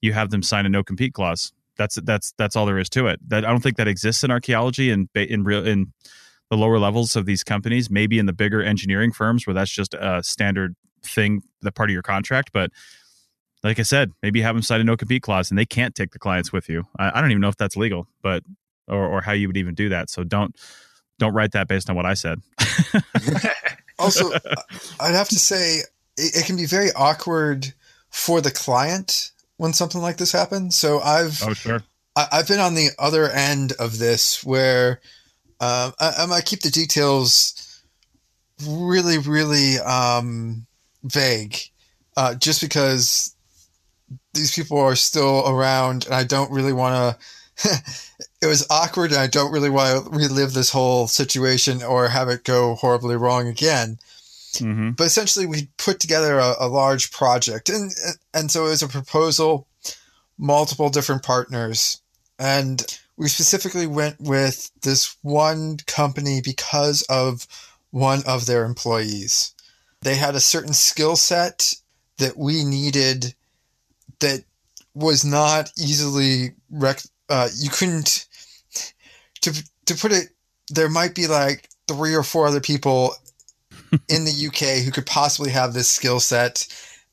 [0.00, 1.52] you have them sign a no compete clause.
[1.80, 3.26] That's that's that's all there is to it.
[3.26, 5.94] That I don't think that exists in archaeology and in real in
[6.50, 7.88] the lower levels of these companies.
[7.88, 11.94] Maybe in the bigger engineering firms where that's just a standard thing, the part of
[11.94, 12.50] your contract.
[12.52, 12.70] But
[13.64, 16.10] like I said, maybe have them sign a no compete clause and they can't take
[16.10, 16.84] the clients with you.
[16.98, 18.42] I, I don't even know if that's legal, but
[18.86, 20.10] or or how you would even do that.
[20.10, 20.54] So don't
[21.18, 22.42] don't write that based on what I said.
[23.98, 24.32] also,
[25.00, 25.76] I'd have to say
[26.18, 27.72] it, it, can be very awkward
[28.10, 30.74] for the client when something like this happens.
[30.74, 31.82] So I've oh sure
[32.16, 35.00] I, have been on the other end of this where
[35.60, 37.82] um, I, I, keep the details
[38.66, 40.66] really, really um,
[41.04, 41.58] vague,
[42.16, 43.36] uh, just because
[44.32, 47.22] these people are still around, and I don't really want to.
[48.42, 52.30] it was awkward, and I don't really want to relive this whole situation or have
[52.30, 53.98] it go horribly wrong again.
[54.58, 54.90] Mm-hmm.
[54.92, 57.92] But essentially, we put together a, a large project, and
[58.34, 59.66] and so it was a proposal,
[60.38, 62.00] multiple different partners,
[62.38, 62.84] and
[63.16, 67.46] we specifically went with this one company because of
[67.90, 69.54] one of their employees.
[70.02, 71.74] They had a certain skill set
[72.18, 73.34] that we needed
[74.20, 74.44] that
[74.94, 78.26] was not easily rec- uh, you couldn't
[79.42, 80.28] to to put it
[80.68, 83.14] there might be like three or four other people
[84.08, 86.66] in the UK who could possibly have this skill set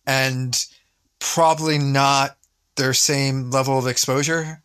[0.05, 0.65] and
[1.19, 2.37] probably not
[2.75, 4.61] their same level of exposure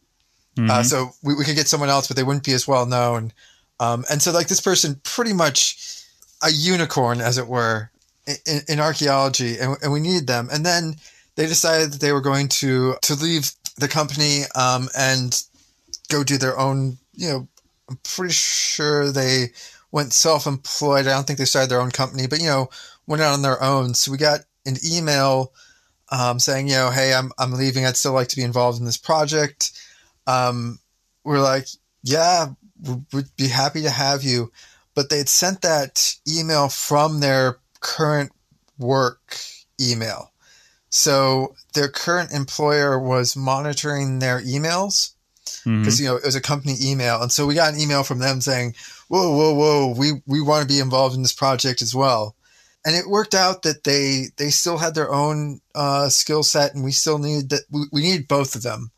[0.57, 0.71] uh, mm-hmm.
[0.71, 3.33] Uh, so we, we could get someone else, but they wouldn't be as well known.
[3.81, 6.05] Um, and so, like this person, pretty much
[6.43, 7.91] a unicorn, as it were,
[8.27, 10.49] in, in archaeology, and, and, we needed them.
[10.53, 10.97] And then
[11.37, 15.43] they decided that they were going to to leave the company um, and
[16.11, 16.99] go do their own.
[17.15, 17.49] You know,
[17.89, 19.53] I'm pretty sure they
[19.93, 21.07] went self-employed.
[21.07, 22.71] I don't think they started their own company, but you know,
[23.07, 23.95] went out on their own.
[23.95, 25.53] So we got an email
[26.11, 27.87] um, saying, you know, hey, I'm I'm leaving.
[27.87, 29.73] I'd still like to be involved in this project
[30.27, 30.79] um,
[31.25, 31.67] we're like,
[32.03, 32.49] yeah,
[33.13, 34.53] we'd be happy to have you.
[34.95, 38.33] But they'd sent that email from their current
[38.79, 39.39] work
[39.81, 40.33] email.
[40.91, 45.15] So their current employer was monitoring their emails
[45.65, 46.03] because mm-hmm.
[46.03, 48.41] you know it was a company email, and so we got an email from them
[48.43, 48.75] saying,
[49.13, 52.35] "Whoa, whoa, whoa, we we want to be involved in this project as well."
[52.85, 56.83] And it worked out that they they still had their own uh, skill set, and
[56.83, 58.91] we still needed that we, we needed both of them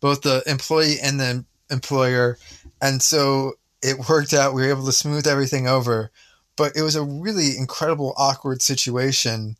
[0.00, 2.38] both the employee and the employer.
[2.82, 4.54] And so it worked out.
[4.54, 6.10] We were able to smooth everything over.
[6.56, 9.56] But it was a really incredible, awkward situation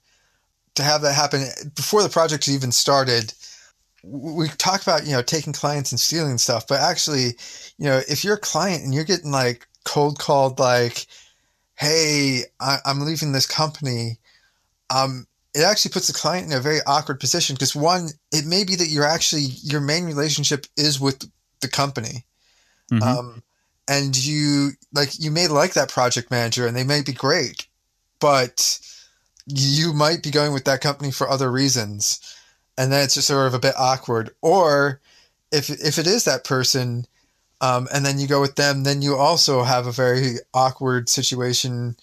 [0.74, 1.44] to have that happen
[1.74, 3.32] before the project even started.
[4.02, 7.36] We talk about, you know, taking clients and stealing stuff, but actually,
[7.78, 11.06] you know, if you're a client and you're getting like cold called, like,
[11.74, 14.18] hey, I- am leaving this company,
[14.90, 18.64] um, it actually puts the client in a very awkward position because one, it may
[18.64, 21.28] be that you're actually your main relationship is with
[21.60, 22.24] the company,
[22.90, 23.02] mm-hmm.
[23.02, 23.42] um,
[23.88, 27.66] and you like you may like that project manager and they may be great,
[28.20, 28.78] but
[29.46, 32.20] you might be going with that company for other reasons,
[32.78, 34.30] and then it's just sort of a bit awkward.
[34.42, 35.00] Or
[35.50, 37.06] if if it is that person,
[37.60, 41.96] um, and then you go with them, then you also have a very awkward situation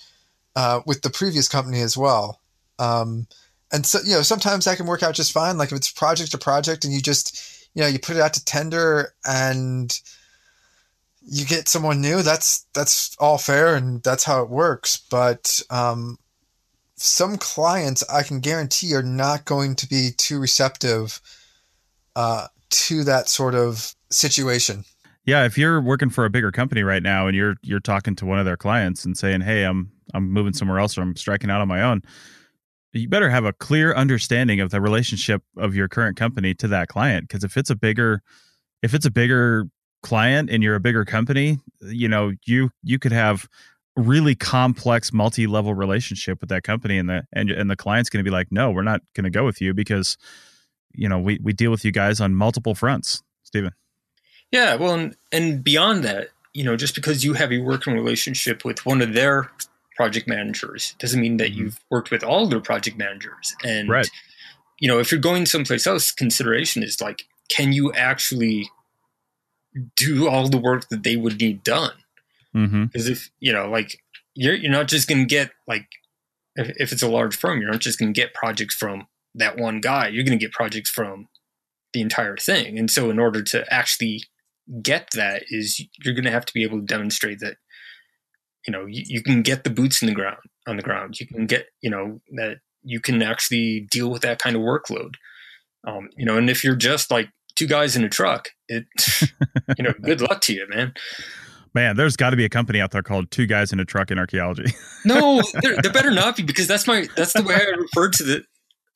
[0.56, 2.42] uh, with the previous company as well.
[2.80, 3.28] Um,
[3.72, 5.58] and so, you know, sometimes that can work out just fine.
[5.58, 8.34] Like if it's project to project and you just, you know, you put it out
[8.34, 10.00] to tender and
[11.22, 14.98] you get someone new, that's, that's all fair and that's how it works.
[15.10, 16.18] But, um,
[16.96, 21.22] some clients I can guarantee are not going to be too receptive,
[22.16, 24.84] uh, to that sort of situation.
[25.28, 28.26] Yeah, if you're working for a bigger company right now and you're you're talking to
[28.26, 31.52] one of their clients and saying, "Hey, I'm I'm moving somewhere else or I'm striking
[31.52, 32.02] out on my own,"
[32.94, 36.88] you better have a clear understanding of the relationship of your current company to that
[36.88, 38.22] client because if it's a bigger
[38.82, 39.66] if it's a bigger
[40.02, 43.48] client and you're a bigger company you know you you could have
[43.98, 48.30] really complex multi-level relationship with that company and the and, and the client's going to
[48.30, 50.18] be like no we're not going to go with you because
[50.94, 53.22] you know we we deal with you guys on multiple fronts.
[53.44, 53.72] Stephen
[54.52, 58.66] yeah well and, and beyond that you know just because you have a working relationship
[58.66, 59.52] with one of their
[59.96, 61.64] project managers doesn't mean that mm-hmm.
[61.64, 64.10] you've worked with all their project managers and right.
[64.80, 68.70] you know if you're going someplace else consideration is like can you actually
[69.96, 71.94] do all the work that they would need done
[72.54, 72.72] because
[73.06, 73.12] mm-hmm.
[73.12, 74.02] if you know like
[74.34, 75.88] you're you're not just going to get like
[76.56, 79.58] if, if it's a large firm you're not just going to get projects from that
[79.58, 81.28] one guy you're going to get projects from
[81.94, 84.24] the entire thing and so in order to actually
[84.82, 87.58] get that is you're going to have to be able to demonstrate that
[88.66, 91.20] you know you, you can get the boots in the ground on the ground.
[91.20, 95.16] You can get you know that you can actually deal with that kind of workload.
[95.88, 98.86] Um, you know and if you're just like two guys in a truck it
[99.78, 100.94] you know good luck to you man.
[101.74, 104.12] Man there's got to be a company out there called two guys in a truck
[104.12, 104.74] in archaeology.
[105.06, 108.24] No there, there better not be because that's my that's the way i refer to
[108.24, 108.44] the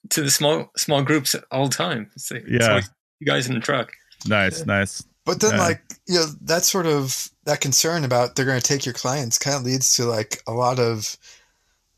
[0.10, 2.10] to the small small groups all the time.
[2.16, 2.78] It's like, yeah.
[2.78, 3.92] it's two guys in a truck.
[4.28, 5.60] Nice nice but then, yeah.
[5.60, 9.38] like you know, that sort of that concern about they're going to take your clients
[9.38, 11.18] kind of leads to like a lot of,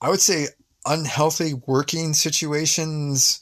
[0.02, 0.48] I would say,
[0.86, 3.40] unhealthy working situations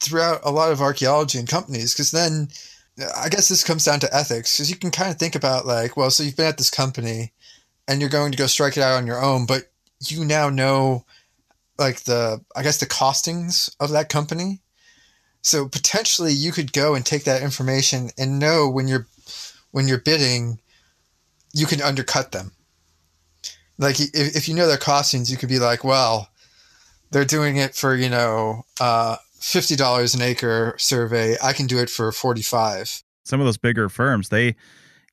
[0.00, 1.94] throughout a lot of archaeology and companies.
[1.94, 2.48] Because then,
[3.16, 5.96] I guess this comes down to ethics because you can kind of think about like,
[5.96, 7.32] well, so you've been at this company
[7.88, 11.04] and you're going to go strike it out on your own, but you now know
[11.78, 14.61] like the I guess the costings of that company.
[15.42, 19.06] So potentially you could go and take that information and know when you're
[19.72, 20.60] when you're bidding,
[21.52, 22.52] you can undercut them.
[23.78, 26.28] Like if, if you know their costings, you could be like, well,
[27.10, 31.36] they're doing it for you know uh, fifty dollars an acre survey.
[31.42, 33.02] I can do it for forty five.
[33.24, 34.56] Some of those bigger firms, they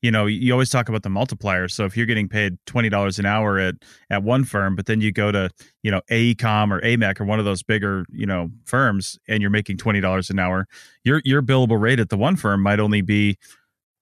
[0.02, 1.72] you know, you always talk about the multipliers.
[1.72, 3.74] So if you're getting paid twenty dollars an hour at
[4.08, 5.50] at one firm, but then you go to
[5.82, 9.50] you know AECOM or AMEC or one of those bigger you know firms, and you're
[9.50, 10.66] making twenty dollars an hour,
[11.04, 13.36] your your billable rate at the one firm might only be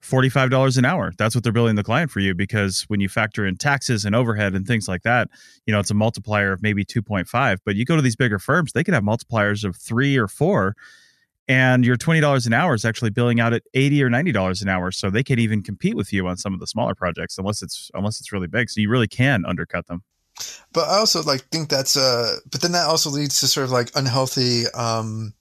[0.01, 1.13] forty-five dollars an hour.
[1.19, 4.15] That's what they're billing the client for you because when you factor in taxes and
[4.15, 5.29] overhead and things like that,
[5.67, 7.59] you know, it's a multiplier of maybe two point five.
[7.65, 10.75] But you go to these bigger firms, they can have multipliers of three or four,
[11.49, 14.63] and your twenty dollars an hour is actually billing out at eighty or ninety dollars
[14.63, 14.91] an hour.
[14.93, 17.91] So they can even compete with you on some of the smaller projects, unless it's
[17.95, 18.69] unless it's really big.
[18.71, 20.03] So you really can undercut them.
[20.73, 23.71] But I also like think that's uh but then that also leads to sort of
[23.71, 25.33] like unhealthy um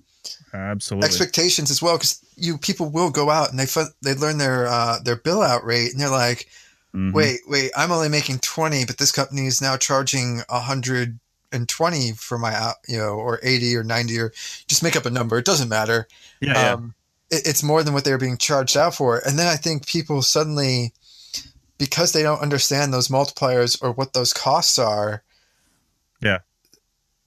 [0.54, 3.66] absolutely expectations as well because you people will go out and they
[4.02, 6.48] they learn their uh their bill out rate and they're like
[6.96, 7.12] mm-hmm.
[7.12, 11.20] wait wait i'm only making 20 but this company is now charging a 100
[11.52, 14.34] and 20 for my uh, you know or 80 or 90 or
[14.68, 16.08] just make up a number it doesn't matter.
[16.42, 16.94] Yeah, um,
[17.32, 17.38] yeah.
[17.38, 20.22] It, it's more than what they're being charged out for and then i think people
[20.22, 20.94] suddenly
[21.78, 25.24] because they don't understand those multipliers or what those costs are
[26.22, 26.40] yeah.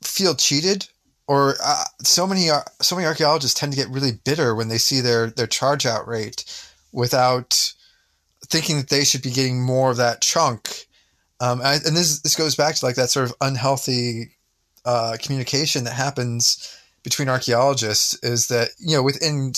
[0.02, 0.88] feel cheated
[1.26, 4.78] or uh, so many uh, so many archaeologists tend to get really bitter when they
[4.78, 6.44] see their their charge out rate
[6.92, 7.72] without
[8.46, 10.86] thinking that they should be getting more of that chunk
[11.40, 14.32] um, and, and, this this goes back to like that sort of unhealthy
[14.84, 19.52] uh, communication that happens between archaeologists is that you know within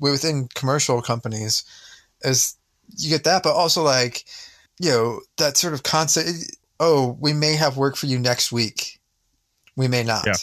[0.00, 1.64] within commercial companies
[2.22, 2.56] is
[2.96, 4.24] you get that, but also like
[4.78, 6.28] you know that sort of concept.
[6.80, 9.00] Oh, we may have work for you next week.
[9.76, 10.34] We may not, yeah.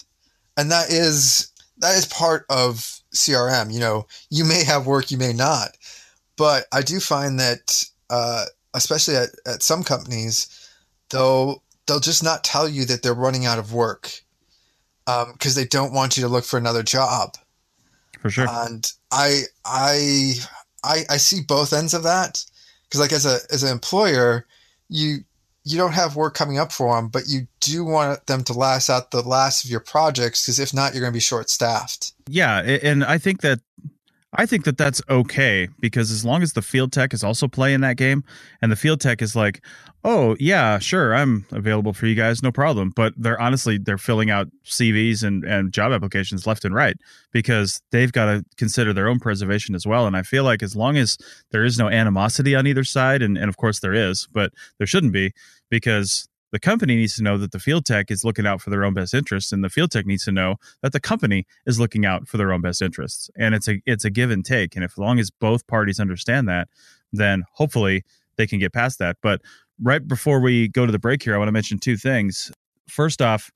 [0.58, 3.74] and that is that is part of CRM.
[3.74, 5.78] You know, you may have work, you may not,
[6.38, 10.65] but I do find that, uh, especially at, at some companies,
[11.10, 14.22] they'll they'll just not tell you that they're running out of work
[15.06, 17.36] because um, they don't want you to look for another job.
[18.20, 18.48] For sure.
[18.50, 20.34] And I I
[20.84, 22.44] I, I see both ends of that
[22.84, 24.46] because like as a as an employer,
[24.90, 25.20] you
[25.64, 28.90] you don't have work coming up for them, but you do want them to last
[28.90, 32.14] out the last of your projects because if not, you're going to be short staffed.
[32.28, 33.60] Yeah, and I think that
[34.38, 37.82] I think that that's okay because as long as the field tech is also playing
[37.82, 38.24] that game
[38.62, 39.64] and the field tech is like,
[40.06, 42.92] oh, yeah, sure, I'm available for you guys, no problem.
[42.96, 46.96] But they're honestly, they're filling out CVs and, and job applications left and right
[47.32, 50.06] because they've got to consider their own preservation as well.
[50.06, 51.18] And I feel like as long as
[51.50, 54.88] there is no animosity on either side, and, and of course there is, but there
[54.88, 55.34] shouldn't be
[55.72, 58.86] because the company needs to know that the field tech is looking out for their
[58.86, 62.06] own best interests and the field tech needs to know that the company is looking
[62.06, 64.86] out for their own best interests and it's a it's a give and take and
[64.86, 66.70] if as long as both parties understand that
[67.12, 68.06] then hopefully
[68.38, 69.42] they can get past that but
[69.82, 72.52] right before we go to the break here i want to mention two things.
[72.88, 73.52] First off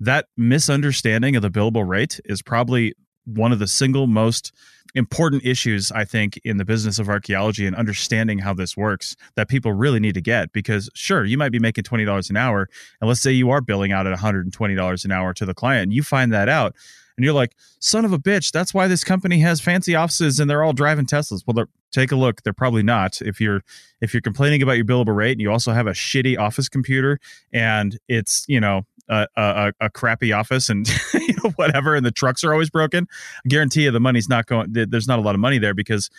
[0.00, 4.52] that misunderstanding of the billable rate is probably one of the single most
[4.94, 9.48] important issues I think in the business of archaeology and understanding how this works that
[9.48, 12.68] people really need to get because sure you might be making $20 an hour
[13.00, 15.92] and let's say you are billing out at $120 an hour to the client and
[15.94, 16.74] you find that out
[17.16, 20.48] and you're like son of a bitch that's why this company has fancy offices and
[20.50, 23.62] they're all driving Teslas well take a look they're probably not if you're
[24.00, 27.18] if you're complaining about your billable rate and you also have a shitty office computer
[27.52, 32.10] and it's you know a, a, a crappy office and you know whatever, and the
[32.10, 33.06] trucks are always broken.
[33.44, 34.72] I guarantee you the money's not going.
[34.72, 36.10] There's not a lot of money there because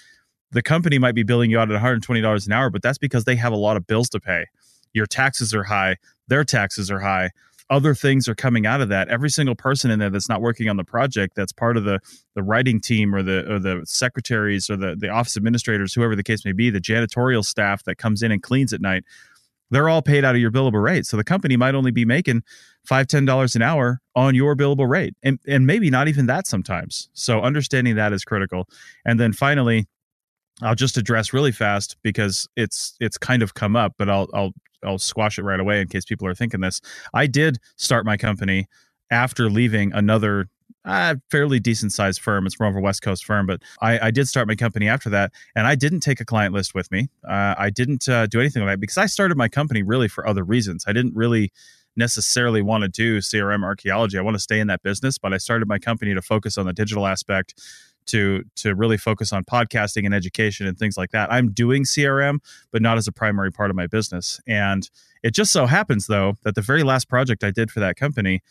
[0.52, 3.26] the company might be billing you out at 120 dollars an hour, but that's because
[3.26, 4.46] they have a lot of bills to pay.
[4.94, 5.98] Your taxes are high.
[6.28, 7.32] Their taxes are high.
[7.74, 9.08] Other things are coming out of that.
[9.08, 12.00] Every single person in there that's not working on the project, that's part of the
[12.36, 16.24] the writing team or the or the secretaries or the the office administrators, whoever the
[16.24, 19.04] case may be, the janitorial staff that comes in and cleans at night
[19.74, 21.06] they're all paid out of your billable rate.
[21.06, 22.44] So the company might only be making
[22.86, 25.16] five, ten dollars an hour on your billable rate.
[25.24, 27.10] And and maybe not even that sometimes.
[27.14, 28.70] So understanding that is critical.
[29.06, 29.88] And then finally,
[30.62, 34.52] I'll just address really fast because it's it's kind of come up, but I'll I'll
[34.86, 36.82] I'll squash it right away in case people are thinking this.
[37.14, 38.68] I did start my company
[39.12, 40.50] after leaving another
[40.86, 42.46] a fairly decent sized firm.
[42.46, 45.10] It's more of a West Coast firm, but I, I, did start my company after
[45.12, 47.08] that, and I didn't take a client list with me.
[47.28, 50.28] Uh, I didn't uh, do anything like that because I started my company really for
[50.28, 50.84] other reasons.
[50.86, 51.54] I didn't really
[51.96, 54.18] necessarily want to do CRM archaeology.
[54.18, 56.66] I want to stay in that business, but I started my company to focus on
[56.66, 57.62] the digital aspect
[58.08, 61.32] to to really focus on podcasting and education and things like that.
[61.32, 62.40] I'm doing CRM,
[62.72, 64.40] but not as a primary part of my business.
[64.48, 64.90] And
[65.24, 68.42] it just so happens though that the very last project I did for that company,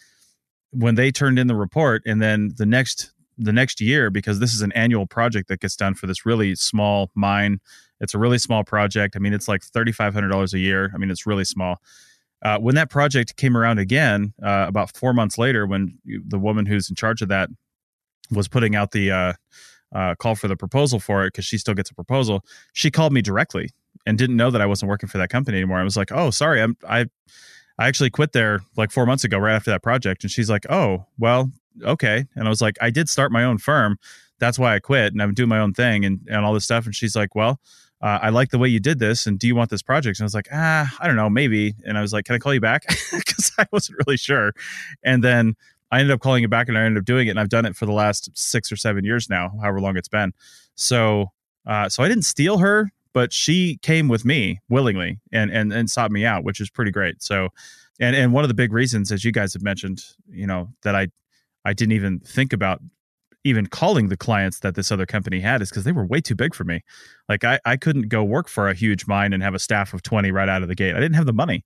[0.71, 4.55] when they turned in the report, and then the next the next year, because this
[4.55, 7.61] is an annual project that gets done for this really small mine.
[8.01, 9.17] It's a really small project.
[9.17, 10.91] I mean, it's like thirty five hundred dollars a year.
[10.95, 11.81] I mean, it's really small.
[12.43, 16.67] Uh, when that project came around again, uh, about four months later, when the woman
[16.67, 17.49] who's in charge of that
[18.33, 19.33] was putting out the uh,
[19.95, 22.45] uh, call for the proposal for it because she still gets a proposal.
[22.73, 23.71] She called me directly
[24.07, 25.79] and didn't know that I wasn't working for that company anymore.
[25.79, 27.07] I was like, "Oh, sorry, I'm I
[27.79, 30.67] I actually quit there like four months ago, right after that project." And she's like,
[30.71, 31.51] "Oh, well,
[31.83, 33.99] okay." And I was like, "I did start my own firm.
[34.39, 36.87] That's why I quit, and I'm doing my own thing and and all this stuff."
[36.87, 37.61] And she's like, "Well."
[38.01, 40.19] Uh, I like the way you did this, and do you want this project?
[40.19, 41.77] And I was like, ah, I don't know, maybe.
[41.87, 42.85] And I was like, can I call you back?
[43.13, 44.53] Because I wasn't really sure.
[45.05, 45.55] And then
[45.93, 47.31] I ended up calling it back and I ended up doing it.
[47.31, 50.09] And I've done it for the last six or seven years now, however long it's
[50.09, 50.33] been.
[50.75, 51.27] So,
[51.67, 55.91] uh, so I didn't steal her, but she came with me willingly and, and, and
[55.91, 57.23] sought me out, which is pretty great.
[57.23, 57.51] So,
[58.01, 60.97] and, and one of the big reasons, as you guys have mentioned, you know, that
[60.97, 61.09] I,
[61.67, 62.81] I didn't even think about
[63.45, 66.35] even calling the clients that this other company had is because they were way too
[66.35, 66.83] big for me.
[67.29, 70.03] Like I, I couldn't go work for a huge mine and have a staff of
[70.03, 70.95] 20 right out of the gate.
[70.95, 71.65] I didn't have the money.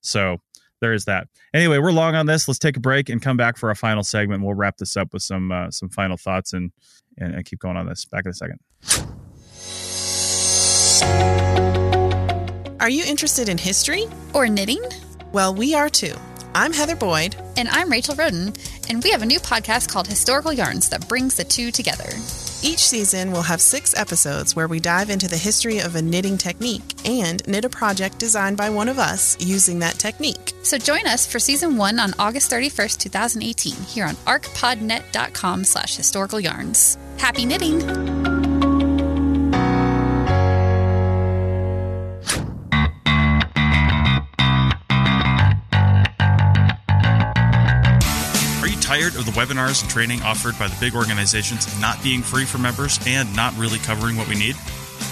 [0.00, 0.40] So
[0.80, 1.28] there is that.
[1.54, 2.46] Anyway, we're long on this.
[2.48, 4.42] Let's take a break and come back for our final segment.
[4.42, 6.72] We'll wrap this up with some uh, some final thoughts and,
[7.18, 8.04] and and keep going on this.
[8.04, 8.60] Back in a second.
[12.80, 14.82] Are you interested in history or knitting?
[15.32, 16.14] Well, we are too.
[16.54, 17.34] I'm Heather Boyd.
[17.56, 18.52] And I'm Rachel Roden.
[18.88, 22.08] And we have a new podcast called Historical Yarns that brings the two together.
[22.62, 26.38] Each season will have six episodes where we dive into the history of a knitting
[26.38, 30.52] technique and knit a project designed by one of us using that technique.
[30.62, 36.40] So join us for season one on August 31st, 2018, here on arcpodnet.com slash historical
[36.40, 36.98] yarns.
[37.18, 38.35] Happy knitting!
[48.96, 52.56] Tired of the webinars and training offered by the big organizations not being free for
[52.56, 54.56] members and not really covering what we need?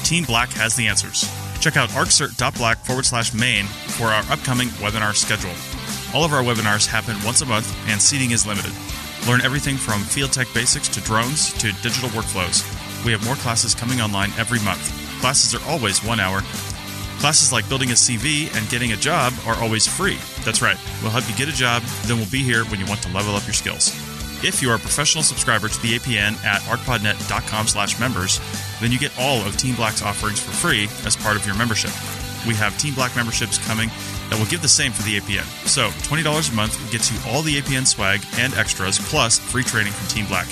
[0.05, 1.31] Team Black has the answers.
[1.61, 5.53] Check out arccert.black forward slash main for our upcoming webinar schedule.
[6.15, 8.73] All of our webinars happen once a month and seating is limited.
[9.29, 12.65] Learn everything from field tech basics to drones to digital workflows.
[13.05, 14.81] We have more classes coming online every month.
[15.21, 16.41] Classes are always one hour
[17.25, 20.19] Classes like building a CV and getting a job are always free.
[20.45, 23.01] That's right, we'll help you get a job, then we'll be here when you want
[23.01, 23.89] to level up your skills.
[24.45, 28.43] If you are a professional subscriber to the APN at arcpodnet.com slash members,
[28.83, 31.93] then you get all of Team Black's offerings for free as part of your membership.
[32.47, 33.89] We have Team Black memberships coming
[34.29, 35.47] that will give the same for the APN.
[35.67, 39.95] So $20 a month gets you all the APN swag and extras, plus free training
[39.95, 40.47] from Team Black.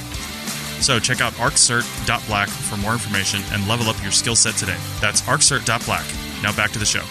[0.81, 4.79] So check out arccert.black for more information and level up your skill set today.
[5.03, 6.07] That's arccert.black.
[6.43, 7.03] Now back to the show.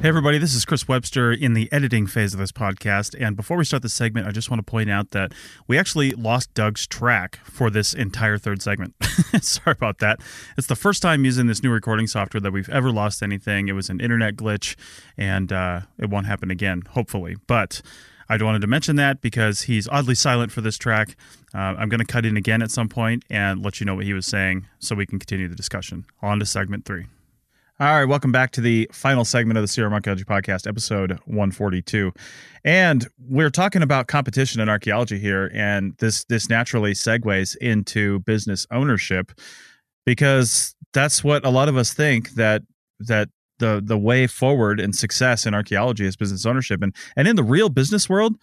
[0.00, 3.16] Hey, everybody, this is Chris Webster in the editing phase of this podcast.
[3.20, 5.32] And before we start the segment, I just want to point out that
[5.66, 8.94] we actually lost Doug's track for this entire third segment.
[9.42, 10.20] Sorry about that.
[10.56, 13.66] It's the first time using this new recording software that we've ever lost anything.
[13.66, 14.76] It was an internet glitch,
[15.16, 17.34] and uh, it won't happen again, hopefully.
[17.48, 17.82] But
[18.30, 21.16] I wanted to mention that because he's oddly silent for this track.
[21.54, 24.04] Uh, I'm going to cut in again at some point and let you know what
[24.04, 26.04] he was saying so we can continue the discussion.
[26.20, 27.06] On to segment three.
[27.80, 32.12] All right, welcome back to the final segment of the CRM Archaeology Podcast, episode 142.
[32.64, 38.66] And we're talking about competition in archaeology here, and this this naturally segues into business
[38.72, 39.30] ownership
[40.04, 42.62] because that's what a lot of us think that
[42.98, 46.82] that the the way forward and success in archaeology is business ownership.
[46.82, 48.36] And and in the real business world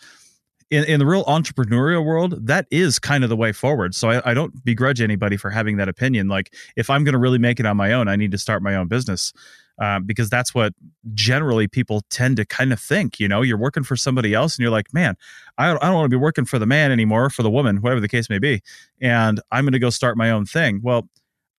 [0.71, 3.93] in, in the real entrepreneurial world that is kind of the way forward.
[3.93, 6.27] So I, I don't begrudge anybody for having that opinion.
[6.27, 8.61] Like if i'm going to really make it on my own i need to start
[8.61, 9.33] my own business
[9.77, 10.73] um, because that's what
[11.13, 13.41] generally people tend to kind of think you know?
[13.41, 15.15] You're working for somebody else and you're like man
[15.57, 17.77] i don't, I don't want to be working for the man anymore for the woman
[17.77, 18.61] whatever the case may be
[19.01, 20.81] and i'm going to go start my own thing.
[20.83, 21.07] Well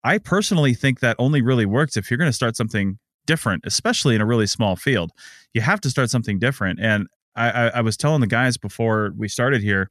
[0.04, 4.16] I personally think that only really works if you're going to start something different, especially
[4.16, 5.12] in a really small field.
[5.54, 6.80] You have to start something different.
[6.82, 9.90] And I, I, I was telling the guys before we started here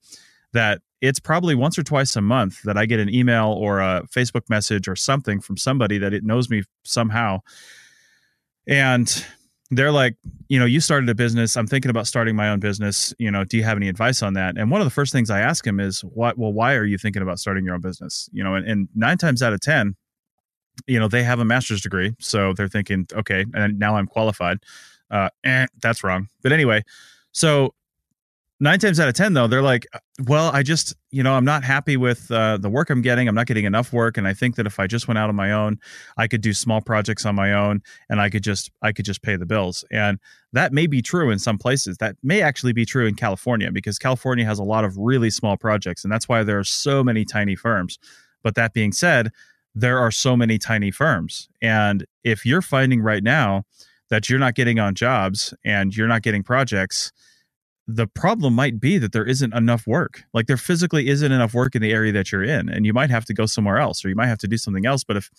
[0.52, 4.04] that it's probably once or twice a month that I get an email or a
[4.14, 7.40] Facebook message or something from somebody that it knows me somehow.
[8.66, 9.24] And
[9.70, 10.16] they're like,
[10.48, 11.56] you know, you started a business.
[11.56, 13.12] I'm thinking about starting my own business.
[13.18, 14.56] You know, do you have any advice on that?
[14.56, 16.96] And one of the first things I ask him is, what, well, why are you
[16.96, 18.28] thinking about starting your own business?
[18.32, 19.96] You know, and, and nine times out of 10,
[20.86, 24.58] you know they have a master's degree so they're thinking okay and now i'm qualified.
[25.10, 26.28] Uh, eh, that's wrong.
[26.42, 26.82] But anyway,
[27.32, 27.74] so
[28.60, 29.84] nine times out of ten though they're like
[30.26, 33.28] well i just you know i'm not happy with uh, the work i'm getting.
[33.28, 35.34] I'm not getting enough work and i think that if i just went out on
[35.34, 35.78] my own
[36.16, 39.22] i could do small projects on my own and i could just i could just
[39.22, 39.84] pay the bills.
[39.90, 40.18] And
[40.52, 41.98] that may be true in some places.
[41.98, 45.56] That may actually be true in california because california has a lot of really small
[45.56, 47.98] projects and that's why there are so many tiny firms.
[48.44, 49.32] But that being said
[49.74, 53.64] there are so many tiny firms and if you're finding right now
[54.10, 57.12] that you're not getting on jobs and you're not getting projects
[57.86, 60.24] the problem might be that there isn't enough work.
[60.32, 63.10] Like there physically isn't enough work in the area that you're in and you might
[63.10, 65.04] have to go somewhere else or you might have to do something else.
[65.04, 65.30] But if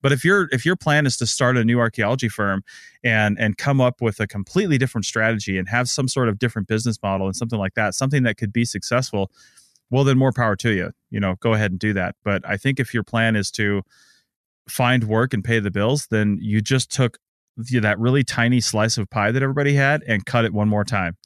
[0.00, 2.64] but if your if your plan is to start a new archaeology firm
[3.04, 6.66] and and come up with a completely different strategy and have some sort of different
[6.66, 9.30] business model and something like that, something that could be successful,
[9.92, 10.90] well then more power to you.
[11.10, 12.16] You know, go ahead and do that.
[12.24, 13.82] But I think if your plan is to
[14.68, 17.18] find work and pay the bills, then you just took
[17.56, 21.16] that really tiny slice of pie that everybody had and cut it one more time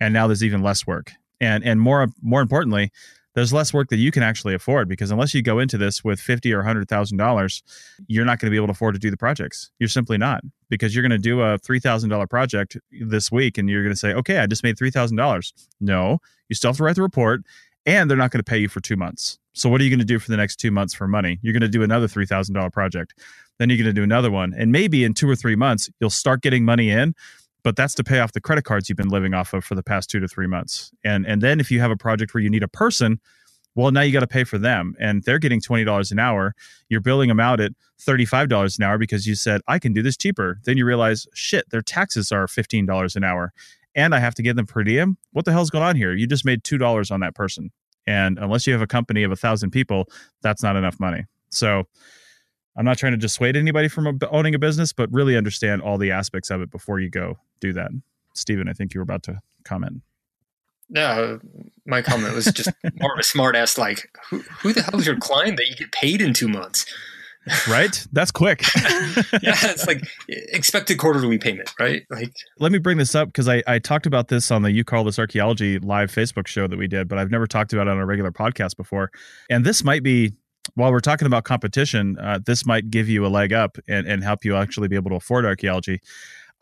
[0.00, 1.12] and now there's even less work
[1.42, 2.90] and and more more importantly
[3.34, 6.20] there's less work that you can actually afford because unless you go into this with
[6.20, 7.62] fifty or hundred thousand dollars,
[8.06, 9.72] you're not going to be able to afford to do the projects.
[9.80, 13.58] You're simply not because you're going to do a three thousand dollar project this week
[13.58, 15.52] and you're going to say, okay, I just made three thousand dollars.
[15.80, 16.18] No,
[16.48, 17.42] you still have to write the report,
[17.86, 19.38] and they're not going to pay you for two months.
[19.52, 21.38] So what are you going to do for the next two months for money?
[21.42, 23.14] You're going to do another three thousand dollar project,
[23.58, 26.10] then you're going to do another one, and maybe in two or three months you'll
[26.10, 27.14] start getting money in
[27.64, 29.82] but that's to pay off the credit cards you've been living off of for the
[29.82, 30.92] past two to three months.
[31.02, 33.18] And and then if you have a project where you need a person,
[33.74, 36.54] well, now you got to pay for them, and they're getting twenty dollars an hour.
[36.88, 39.92] You're billing them out at thirty five dollars an hour because you said I can
[39.92, 40.60] do this cheaper.
[40.64, 43.52] Then you realize, shit, their taxes are fifteen dollars an hour,
[43.94, 45.16] and I have to give them per diem.
[45.32, 46.12] What the hell's going on here?
[46.12, 47.70] You just made two dollars on that person,
[48.06, 50.08] and unless you have a company of a thousand people,
[50.42, 51.24] that's not enough money.
[51.50, 51.84] So
[52.76, 56.10] I'm not trying to dissuade anybody from owning a business, but really understand all the
[56.10, 57.90] aspects of it before you go do that.
[58.34, 60.02] Stephen, I think you were about to comment.
[60.90, 61.40] No,
[61.86, 62.70] my comment was just
[63.00, 65.76] more of a smart ass like, who, who the hell is your client that you
[65.76, 66.84] get paid in two months?
[67.68, 68.06] Right?
[68.12, 68.62] That's quick.
[69.42, 72.02] yeah, it's like expected quarterly payment, right?
[72.10, 74.84] Like, let me bring this up because I, I talked about this on the You
[74.84, 77.90] Call This Archaeology live Facebook show that we did, but I've never talked about it
[77.90, 79.10] on a regular podcast before.
[79.50, 80.32] And this might be
[80.74, 84.24] while we're talking about competition, uh, this might give you a leg up and, and
[84.24, 86.00] help you actually be able to afford archaeology.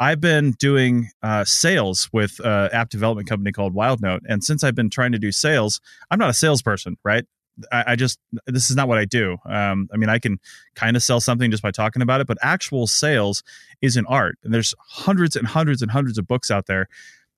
[0.00, 4.74] I've been doing uh, sales with an app development company called WildNote, and since I've
[4.74, 5.80] been trying to do sales,
[6.10, 7.24] I'm not a salesperson, right?
[7.70, 9.36] I, I just this is not what I do.
[9.44, 10.38] Um, I mean, I can
[10.74, 13.42] kind of sell something just by talking about it, but actual sales
[13.80, 16.88] is an art, and there's hundreds and hundreds and hundreds of books out there.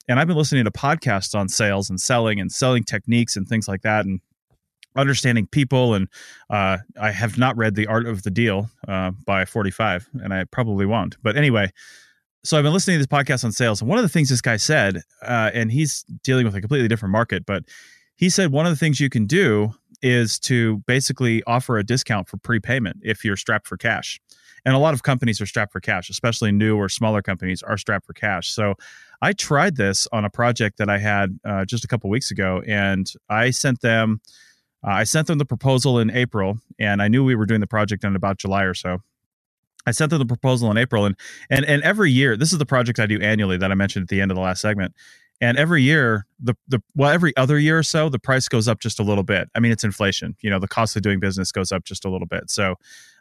[0.08, 3.68] And I've been listening to podcasts on sales and selling and selling techniques and things
[3.68, 4.20] like that, and
[4.96, 6.08] understanding people and
[6.50, 10.44] uh, i have not read the art of the deal uh, by 45 and i
[10.44, 11.70] probably won't but anyway
[12.44, 14.40] so i've been listening to this podcast on sales and one of the things this
[14.40, 17.64] guy said uh, and he's dealing with a completely different market but
[18.16, 19.74] he said one of the things you can do
[20.04, 24.20] is to basically offer a discount for prepayment if you're strapped for cash
[24.64, 27.78] and a lot of companies are strapped for cash especially new or smaller companies are
[27.78, 28.74] strapped for cash so
[29.22, 32.62] i tried this on a project that i had uh, just a couple weeks ago
[32.66, 34.20] and i sent them
[34.84, 37.66] uh, I sent them the proposal in April, and I knew we were doing the
[37.66, 38.98] project in about July or so.
[39.86, 41.16] I sent them the proposal in April, and
[41.50, 44.08] and and every year, this is the project I do annually that I mentioned at
[44.08, 44.94] the end of the last segment.
[45.44, 48.80] And every year, the the well, every other year or so, the price goes up
[48.80, 49.50] just a little bit.
[49.54, 50.36] I mean, it's inflation.
[50.40, 52.48] You know, the cost of doing business goes up just a little bit.
[52.48, 52.76] So,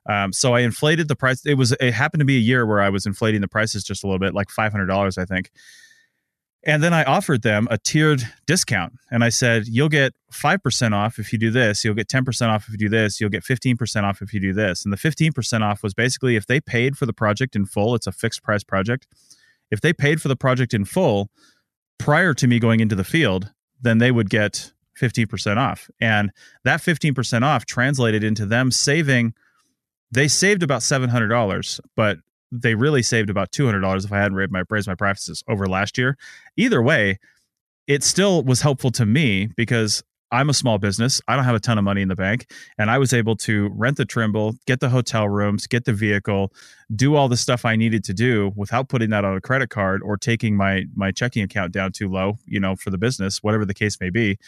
[0.08, 1.46] um, so I inflated the price.
[1.46, 4.06] It was it happened to be a year where I was inflating the prices just
[4.06, 5.52] a little bit, like five hundred dollars, I think.
[6.66, 8.94] And then I offered them a tiered discount.
[9.12, 11.84] And I said, you'll get 5% off if you do this.
[11.84, 13.20] You'll get 10% off if you do this.
[13.20, 14.86] You'll get 15% off if you do this.
[14.86, 18.08] And the 15% off was basically if they paid for the project in full, it's
[18.08, 19.08] a fixed price project.
[19.72, 21.30] If they paid for the project in full
[21.98, 25.90] prior to me going into the field, then they would get 15% off.
[26.00, 26.32] And
[26.64, 29.34] that 15% off translated into them saving,
[30.12, 32.20] they saved about $700, but
[32.52, 35.98] they really saved about $200 if I hadn't raised my, raised my prices over last
[35.98, 36.18] year.
[36.56, 37.20] Either way,
[37.88, 40.04] it still was helpful to me because
[40.34, 41.22] I'm a small business.
[41.28, 42.52] I don't have a ton of money in the bank.
[42.80, 46.52] And I was able to rent the Trimble, get the hotel rooms, get the vehicle,
[46.94, 50.02] do all the stuff I needed to do without putting that on a credit card
[50.02, 53.64] or taking my my checking account down too low, you know, for the business, whatever
[53.64, 54.40] the case may be.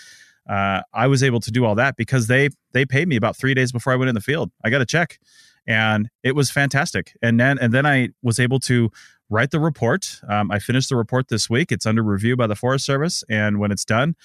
[0.49, 3.53] Uh, I was able to do all that because they they paid me about three
[3.53, 4.51] days before I went in the field.
[4.63, 5.19] I got a check
[5.67, 7.15] and it was fantastic.
[7.21, 8.89] And then and then I was able to
[9.29, 10.19] write the report.
[10.27, 11.71] Um, I finished the report this week.
[11.71, 14.15] It's under review by the Forest Service, and when it's done,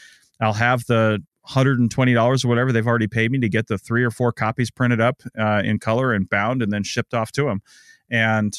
[0.40, 4.10] I'll have the $120 or whatever they've already paid me to get the three or
[4.10, 7.62] four copies printed up uh, in color and bound and then shipped off to them.
[8.10, 8.54] And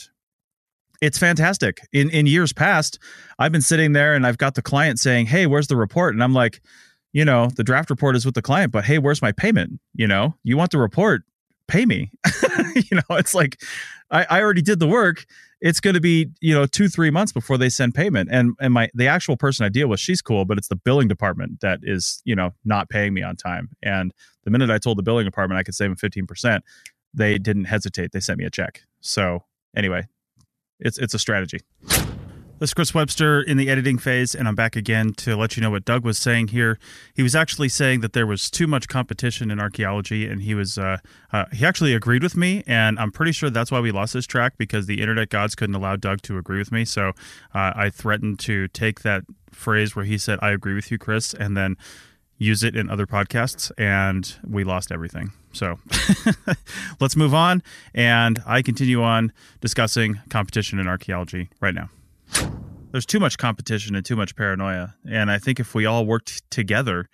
[1.01, 1.81] it's fantastic.
[1.91, 2.99] In in years past,
[3.39, 6.23] I've been sitting there and I've got the client saying, "Hey, where's the report?" And
[6.23, 6.61] I'm like,
[7.11, 9.79] you know, the draft report is with the client, but hey, where's my payment?
[9.95, 11.23] You know, you want the report,
[11.67, 12.11] pay me.
[12.75, 13.61] you know, it's like
[14.11, 15.25] I, I already did the work.
[15.61, 18.29] It's going to be you know two three months before they send payment.
[18.31, 21.07] And and my the actual person I deal with, she's cool, but it's the billing
[21.07, 23.69] department that is you know not paying me on time.
[23.83, 26.63] And the minute I told the billing department I could save them fifteen percent,
[27.13, 28.11] they didn't hesitate.
[28.11, 28.81] They sent me a check.
[29.01, 29.43] So
[29.75, 30.07] anyway,
[30.79, 31.59] it's it's a strategy.
[32.61, 35.63] This is Chris Webster in the editing phase, and I'm back again to let you
[35.63, 36.77] know what Doug was saying here.
[37.11, 40.77] He was actually saying that there was too much competition in archaeology, and he was
[40.77, 40.97] uh,
[41.33, 44.27] uh, he actually agreed with me, and I'm pretty sure that's why we lost this
[44.27, 46.85] track because the internet gods couldn't allow Doug to agree with me.
[46.85, 47.13] So
[47.55, 51.33] uh, I threatened to take that phrase where he said "I agree with you, Chris,"
[51.33, 51.77] and then
[52.37, 55.31] use it in other podcasts, and we lost everything.
[55.51, 55.79] So
[56.99, 57.63] let's move on,
[57.95, 61.89] and I continue on discussing competition in archaeology right now
[62.91, 64.95] there's too much competition and too much paranoia.
[65.09, 67.09] And I think if we all worked together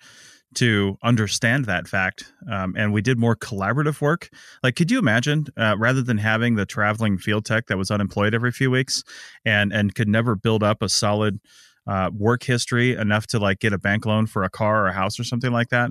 [0.54, 4.28] to understand that fact, um, and we did more collaborative work,
[4.62, 8.34] like could you imagine uh, rather than having the traveling field tech that was unemployed
[8.34, 9.04] every few weeks
[9.44, 11.38] and and could never build up a solid
[11.86, 14.92] uh, work history enough to like get a bank loan for a car or a
[14.92, 15.90] house or something like that?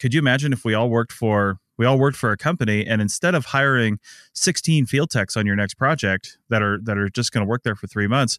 [0.00, 3.00] Could you imagine if we all worked for we all worked for a company and
[3.00, 3.98] instead of hiring
[4.34, 7.62] 16 field techs on your next project that are that are just going to work
[7.62, 8.38] there for 3 months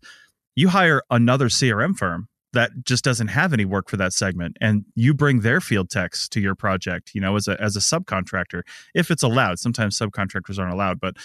[0.56, 4.86] you hire another CRM firm that just doesn't have any work for that segment and
[4.96, 8.62] you bring their field techs to your project you know as a as a subcontractor
[8.94, 9.60] if it's allowed.
[9.60, 11.16] Sometimes subcontractors aren't allowed but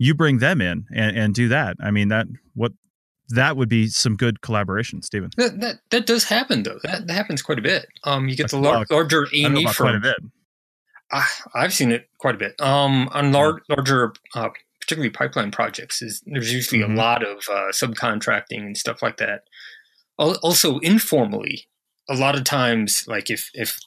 [0.00, 1.76] you bring them in and, and do that.
[1.80, 2.72] I mean that what
[3.30, 6.78] that would be some good collaboration stephen that that, that does happen though.
[6.82, 7.86] That, that happens quite a bit.
[8.04, 10.16] Um you get the lar- larger ame firm quite a bit
[11.10, 14.50] I, i've seen it quite a bit um on lar- larger uh,
[14.88, 16.94] particularly pipeline projects, is there's usually mm-hmm.
[16.94, 19.44] a lot of uh, subcontracting and stuff like that.
[20.16, 21.66] Also, informally,
[22.08, 23.78] a lot of times, like if if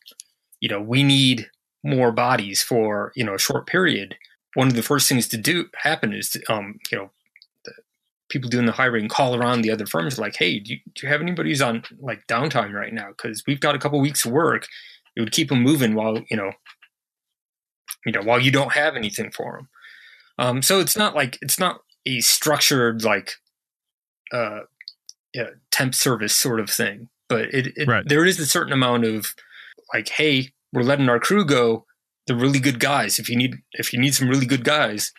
[0.60, 1.50] you know we need
[1.84, 4.16] more bodies for you know a short period,
[4.54, 7.10] one of the first things to do happen is to, um you know
[8.30, 11.12] people doing the hiring call around the other firms like, hey, do you, do you
[11.12, 13.10] have anybody who's on like downtime right now?
[13.10, 14.68] Because we've got a couple weeks of work.
[15.16, 16.52] It would keep them moving while you know,
[18.06, 19.70] you know, while you don't have anything for them.
[20.38, 23.34] Um, so it's not like it's not a structured like
[24.32, 24.62] uh,
[25.34, 28.08] yeah, temp service sort of thing, but it, it right.
[28.08, 29.36] there is a certain amount of
[29.94, 31.86] like, hey, we're letting our crew go.
[32.28, 33.20] They're really good guys.
[33.20, 35.12] If you need if you need some really good guys,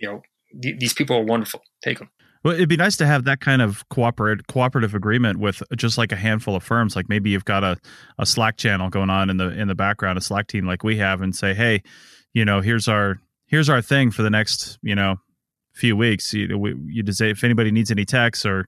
[0.00, 0.22] you know
[0.62, 1.62] th- these people are wonderful.
[1.82, 2.10] Take them.
[2.44, 6.12] Well, it'd be nice to have that kind of cooperative cooperative agreement with just like
[6.12, 6.94] a handful of firms.
[6.94, 7.76] Like maybe you've got a,
[8.18, 10.96] a Slack channel going on in the in the background, a Slack team like we
[10.98, 11.82] have, and say, hey,
[12.32, 15.16] you know, here's our here's our thing for the next you know
[15.74, 16.32] few weeks.
[16.32, 18.66] You we, you say if anybody needs any techs or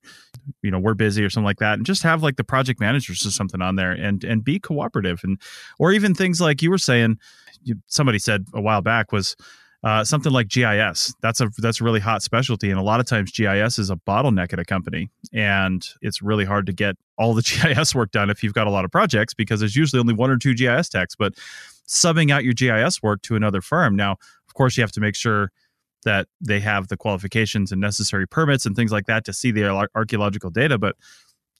[0.62, 1.74] you know we're busy or something like that.
[1.74, 5.20] And just have like the project managers or something on there and and be cooperative.
[5.22, 5.40] And
[5.78, 7.18] or even things like you were saying
[7.86, 9.36] somebody said a while back was
[9.82, 11.14] uh, something like GIS.
[11.22, 13.96] That's a that's a really hot specialty, and a lot of times GIS is a
[13.96, 17.42] bottleneck at a company, and it's really hard to get all the
[17.74, 20.30] GIS work done if you've got a lot of projects because there's usually only one
[20.30, 21.16] or two GIS techs.
[21.16, 21.34] But
[21.88, 24.16] subbing out your GIS work to another firm now
[24.50, 25.52] of course, you have to make sure
[26.04, 29.88] that they have the qualifications and necessary permits and things like that to see the
[29.94, 30.76] archaeological data.
[30.76, 30.96] But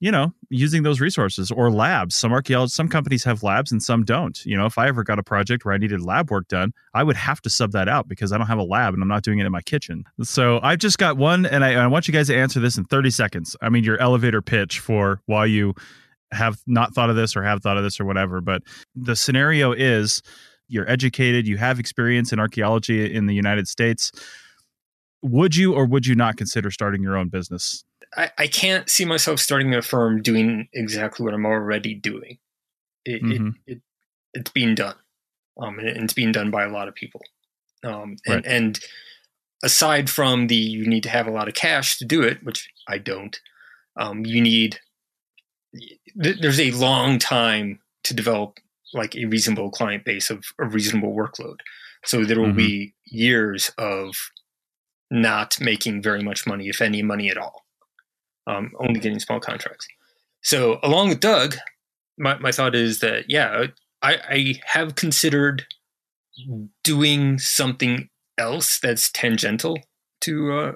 [0.01, 2.15] you know, using those resources or labs.
[2.15, 4.45] Some archaeologists, some companies have labs and some don't.
[4.47, 7.03] You know, if I ever got a project where I needed lab work done, I
[7.03, 9.23] would have to sub that out because I don't have a lab and I'm not
[9.23, 10.05] doing it in my kitchen.
[10.23, 12.85] So I've just got one, and I, I want you guys to answer this in
[12.87, 13.57] 30 seconds.
[13.61, 15.75] I mean, your elevator pitch for why you
[16.33, 18.41] have not thought of this or have thought of this or whatever.
[18.41, 18.63] But
[18.95, 20.23] the scenario is
[20.69, 24.13] you're educated, you have experience in archaeology in the United States.
[25.23, 27.85] Would you or would you not consider starting your own business?
[28.17, 32.39] I, I can't see myself starting a firm doing exactly what I'm already doing.
[33.05, 33.49] It, mm-hmm.
[33.67, 33.83] it, it
[34.33, 34.97] it's being done,
[35.61, 37.23] um, and it's being done by a lot of people.
[37.83, 38.47] Um, and, right.
[38.47, 38.81] and
[39.63, 42.69] aside from the you need to have a lot of cash to do it, which
[42.89, 43.39] I don't.
[43.97, 44.79] Um, you need
[46.15, 48.59] there's a long time to develop
[48.93, 51.59] like a reasonable client base of a reasonable workload.
[52.05, 52.57] So there will mm-hmm.
[52.57, 54.31] be years of
[55.11, 57.65] not making very much money, if any money at all,
[58.47, 59.87] um, only getting small contracts.
[60.43, 61.57] So along with Doug,
[62.19, 63.67] my, my thought is that, yeah,
[64.03, 65.67] I, I have considered
[66.83, 69.79] doing something else that's tangential
[70.23, 70.73] to uh,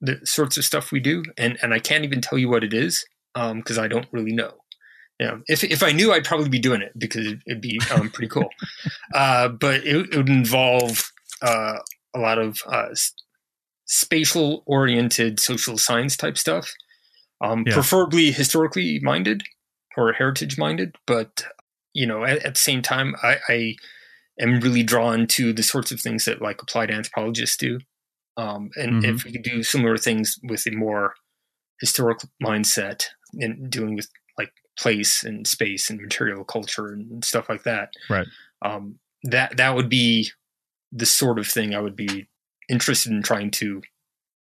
[0.00, 1.24] the sorts of stuff we do.
[1.38, 4.32] And, and I can't even tell you what it is because um, I don't really
[4.32, 4.52] know.
[5.20, 8.28] Yeah, if if I knew, I'd probably be doing it because it'd be um, pretty
[8.28, 8.48] cool.
[9.14, 11.78] uh, but it, it, would involve uh,
[12.14, 12.88] a lot of uh,
[13.86, 16.72] spatial oriented social science type stuff,
[17.40, 17.74] um, Yeah.
[17.74, 19.42] preferably historically minded
[19.96, 20.96] or heritage minded.
[21.06, 21.44] But
[21.92, 23.76] you know, at, at the same time, I, I
[24.40, 27.78] am really drawn to the sorts of things that like applied anthropologists do.
[28.36, 29.14] Um, and Mhm.
[29.14, 31.14] if we could do similar things with a more
[31.80, 33.04] historical mindset
[33.34, 38.26] and doing with like place and space and material culture and stuff like that, Right.
[38.62, 40.32] um, that that would be
[40.90, 42.26] the sort of thing I would be
[42.68, 43.82] interested in trying to.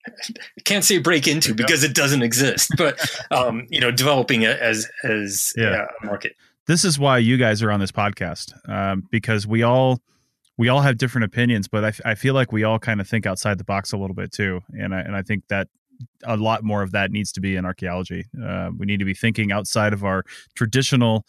[0.07, 0.11] I
[0.65, 2.99] can't say break into because it doesn't exist, but
[3.31, 5.87] um, you know, developing it as as Yeah.
[6.03, 6.35] a market.
[6.67, 10.01] this is why you guys are on this podcast um, because we all
[10.59, 13.09] we all have different opinions but I, f- I feel like we all kind of
[13.09, 15.69] think outside the box a little bit too and I, and I think that
[16.25, 19.15] a lot more of that needs to be in archaeology uh, we need to be
[19.15, 21.25] thinking outside of our traditional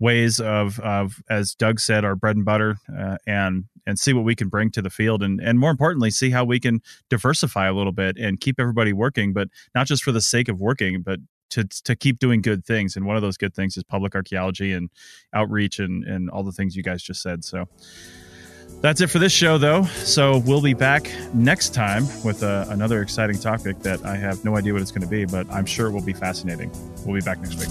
[0.00, 4.24] ways of of as Doug said our bread and butter uh, and and see what
[4.24, 6.80] we can bring to the field and and more importantly see how we can
[7.10, 10.60] diversify a little bit and keep everybody working but not just for the sake of
[10.60, 11.18] working but
[11.50, 12.96] to to keep doing good things.
[12.96, 14.90] And one of those good things is public archaeology and
[15.32, 17.44] outreach and and all the things you guys just said.
[17.44, 17.68] So
[18.80, 23.02] that's it for this show though so we'll be back next time with uh, another
[23.02, 25.88] exciting topic that i have no idea what it's going to be but i'm sure
[25.88, 26.70] it will be fascinating
[27.04, 27.68] we'll be back next week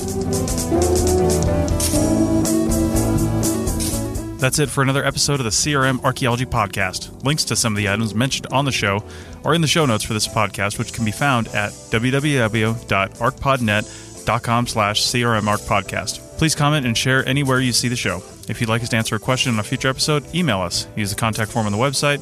[4.38, 7.24] that's it for another episode of the CRM Archaeology Podcast.
[7.24, 9.04] Links to some of the items mentioned on the show
[9.44, 15.02] are in the show notes for this podcast, which can be found at www.arcpodnet.com slash
[15.02, 16.38] CRM crmarcpodcast.
[16.38, 18.22] Please comment and share anywhere you see the show.
[18.48, 20.88] If you'd like us to answer a question on a future episode, email us.
[20.96, 22.22] Use the contact form on the website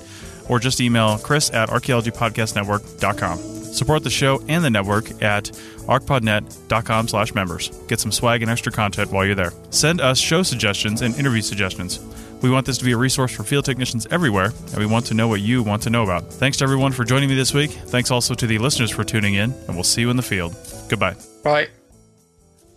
[0.49, 3.37] or just email chris at archaeologypodcastnetwork.com.
[3.75, 5.45] Support the show and the network at
[5.87, 7.69] arcpodnet.com slash members.
[7.87, 9.51] Get some swag and extra content while you're there.
[9.69, 11.99] Send us show suggestions and interview suggestions.
[12.41, 15.13] We want this to be a resource for field technicians everywhere, and we want to
[15.13, 16.31] know what you want to know about.
[16.31, 17.71] Thanks to everyone for joining me this week.
[17.71, 20.55] Thanks also to the listeners for tuning in, and we'll see you in the field.
[20.87, 21.15] Goodbye.
[21.43, 21.69] Bye.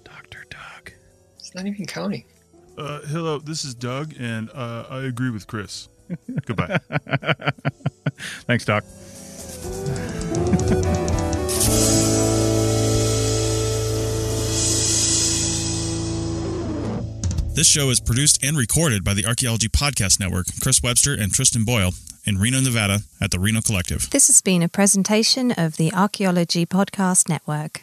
[0.04, 0.46] Dr.
[0.48, 0.92] Doug.
[1.38, 2.24] It's not even counting.
[2.78, 5.88] Uh, hello, this is Doug, and uh, I agree with Chris.
[6.46, 6.78] Goodbye.
[8.46, 8.84] Thanks, Doc.
[17.54, 21.64] This show is produced and recorded by the Archaeology Podcast Network, Chris Webster and Tristan
[21.64, 24.08] Boyle, in Reno, Nevada, at the Reno Collective.
[24.10, 27.82] This has been a presentation of the Archaeology Podcast Network.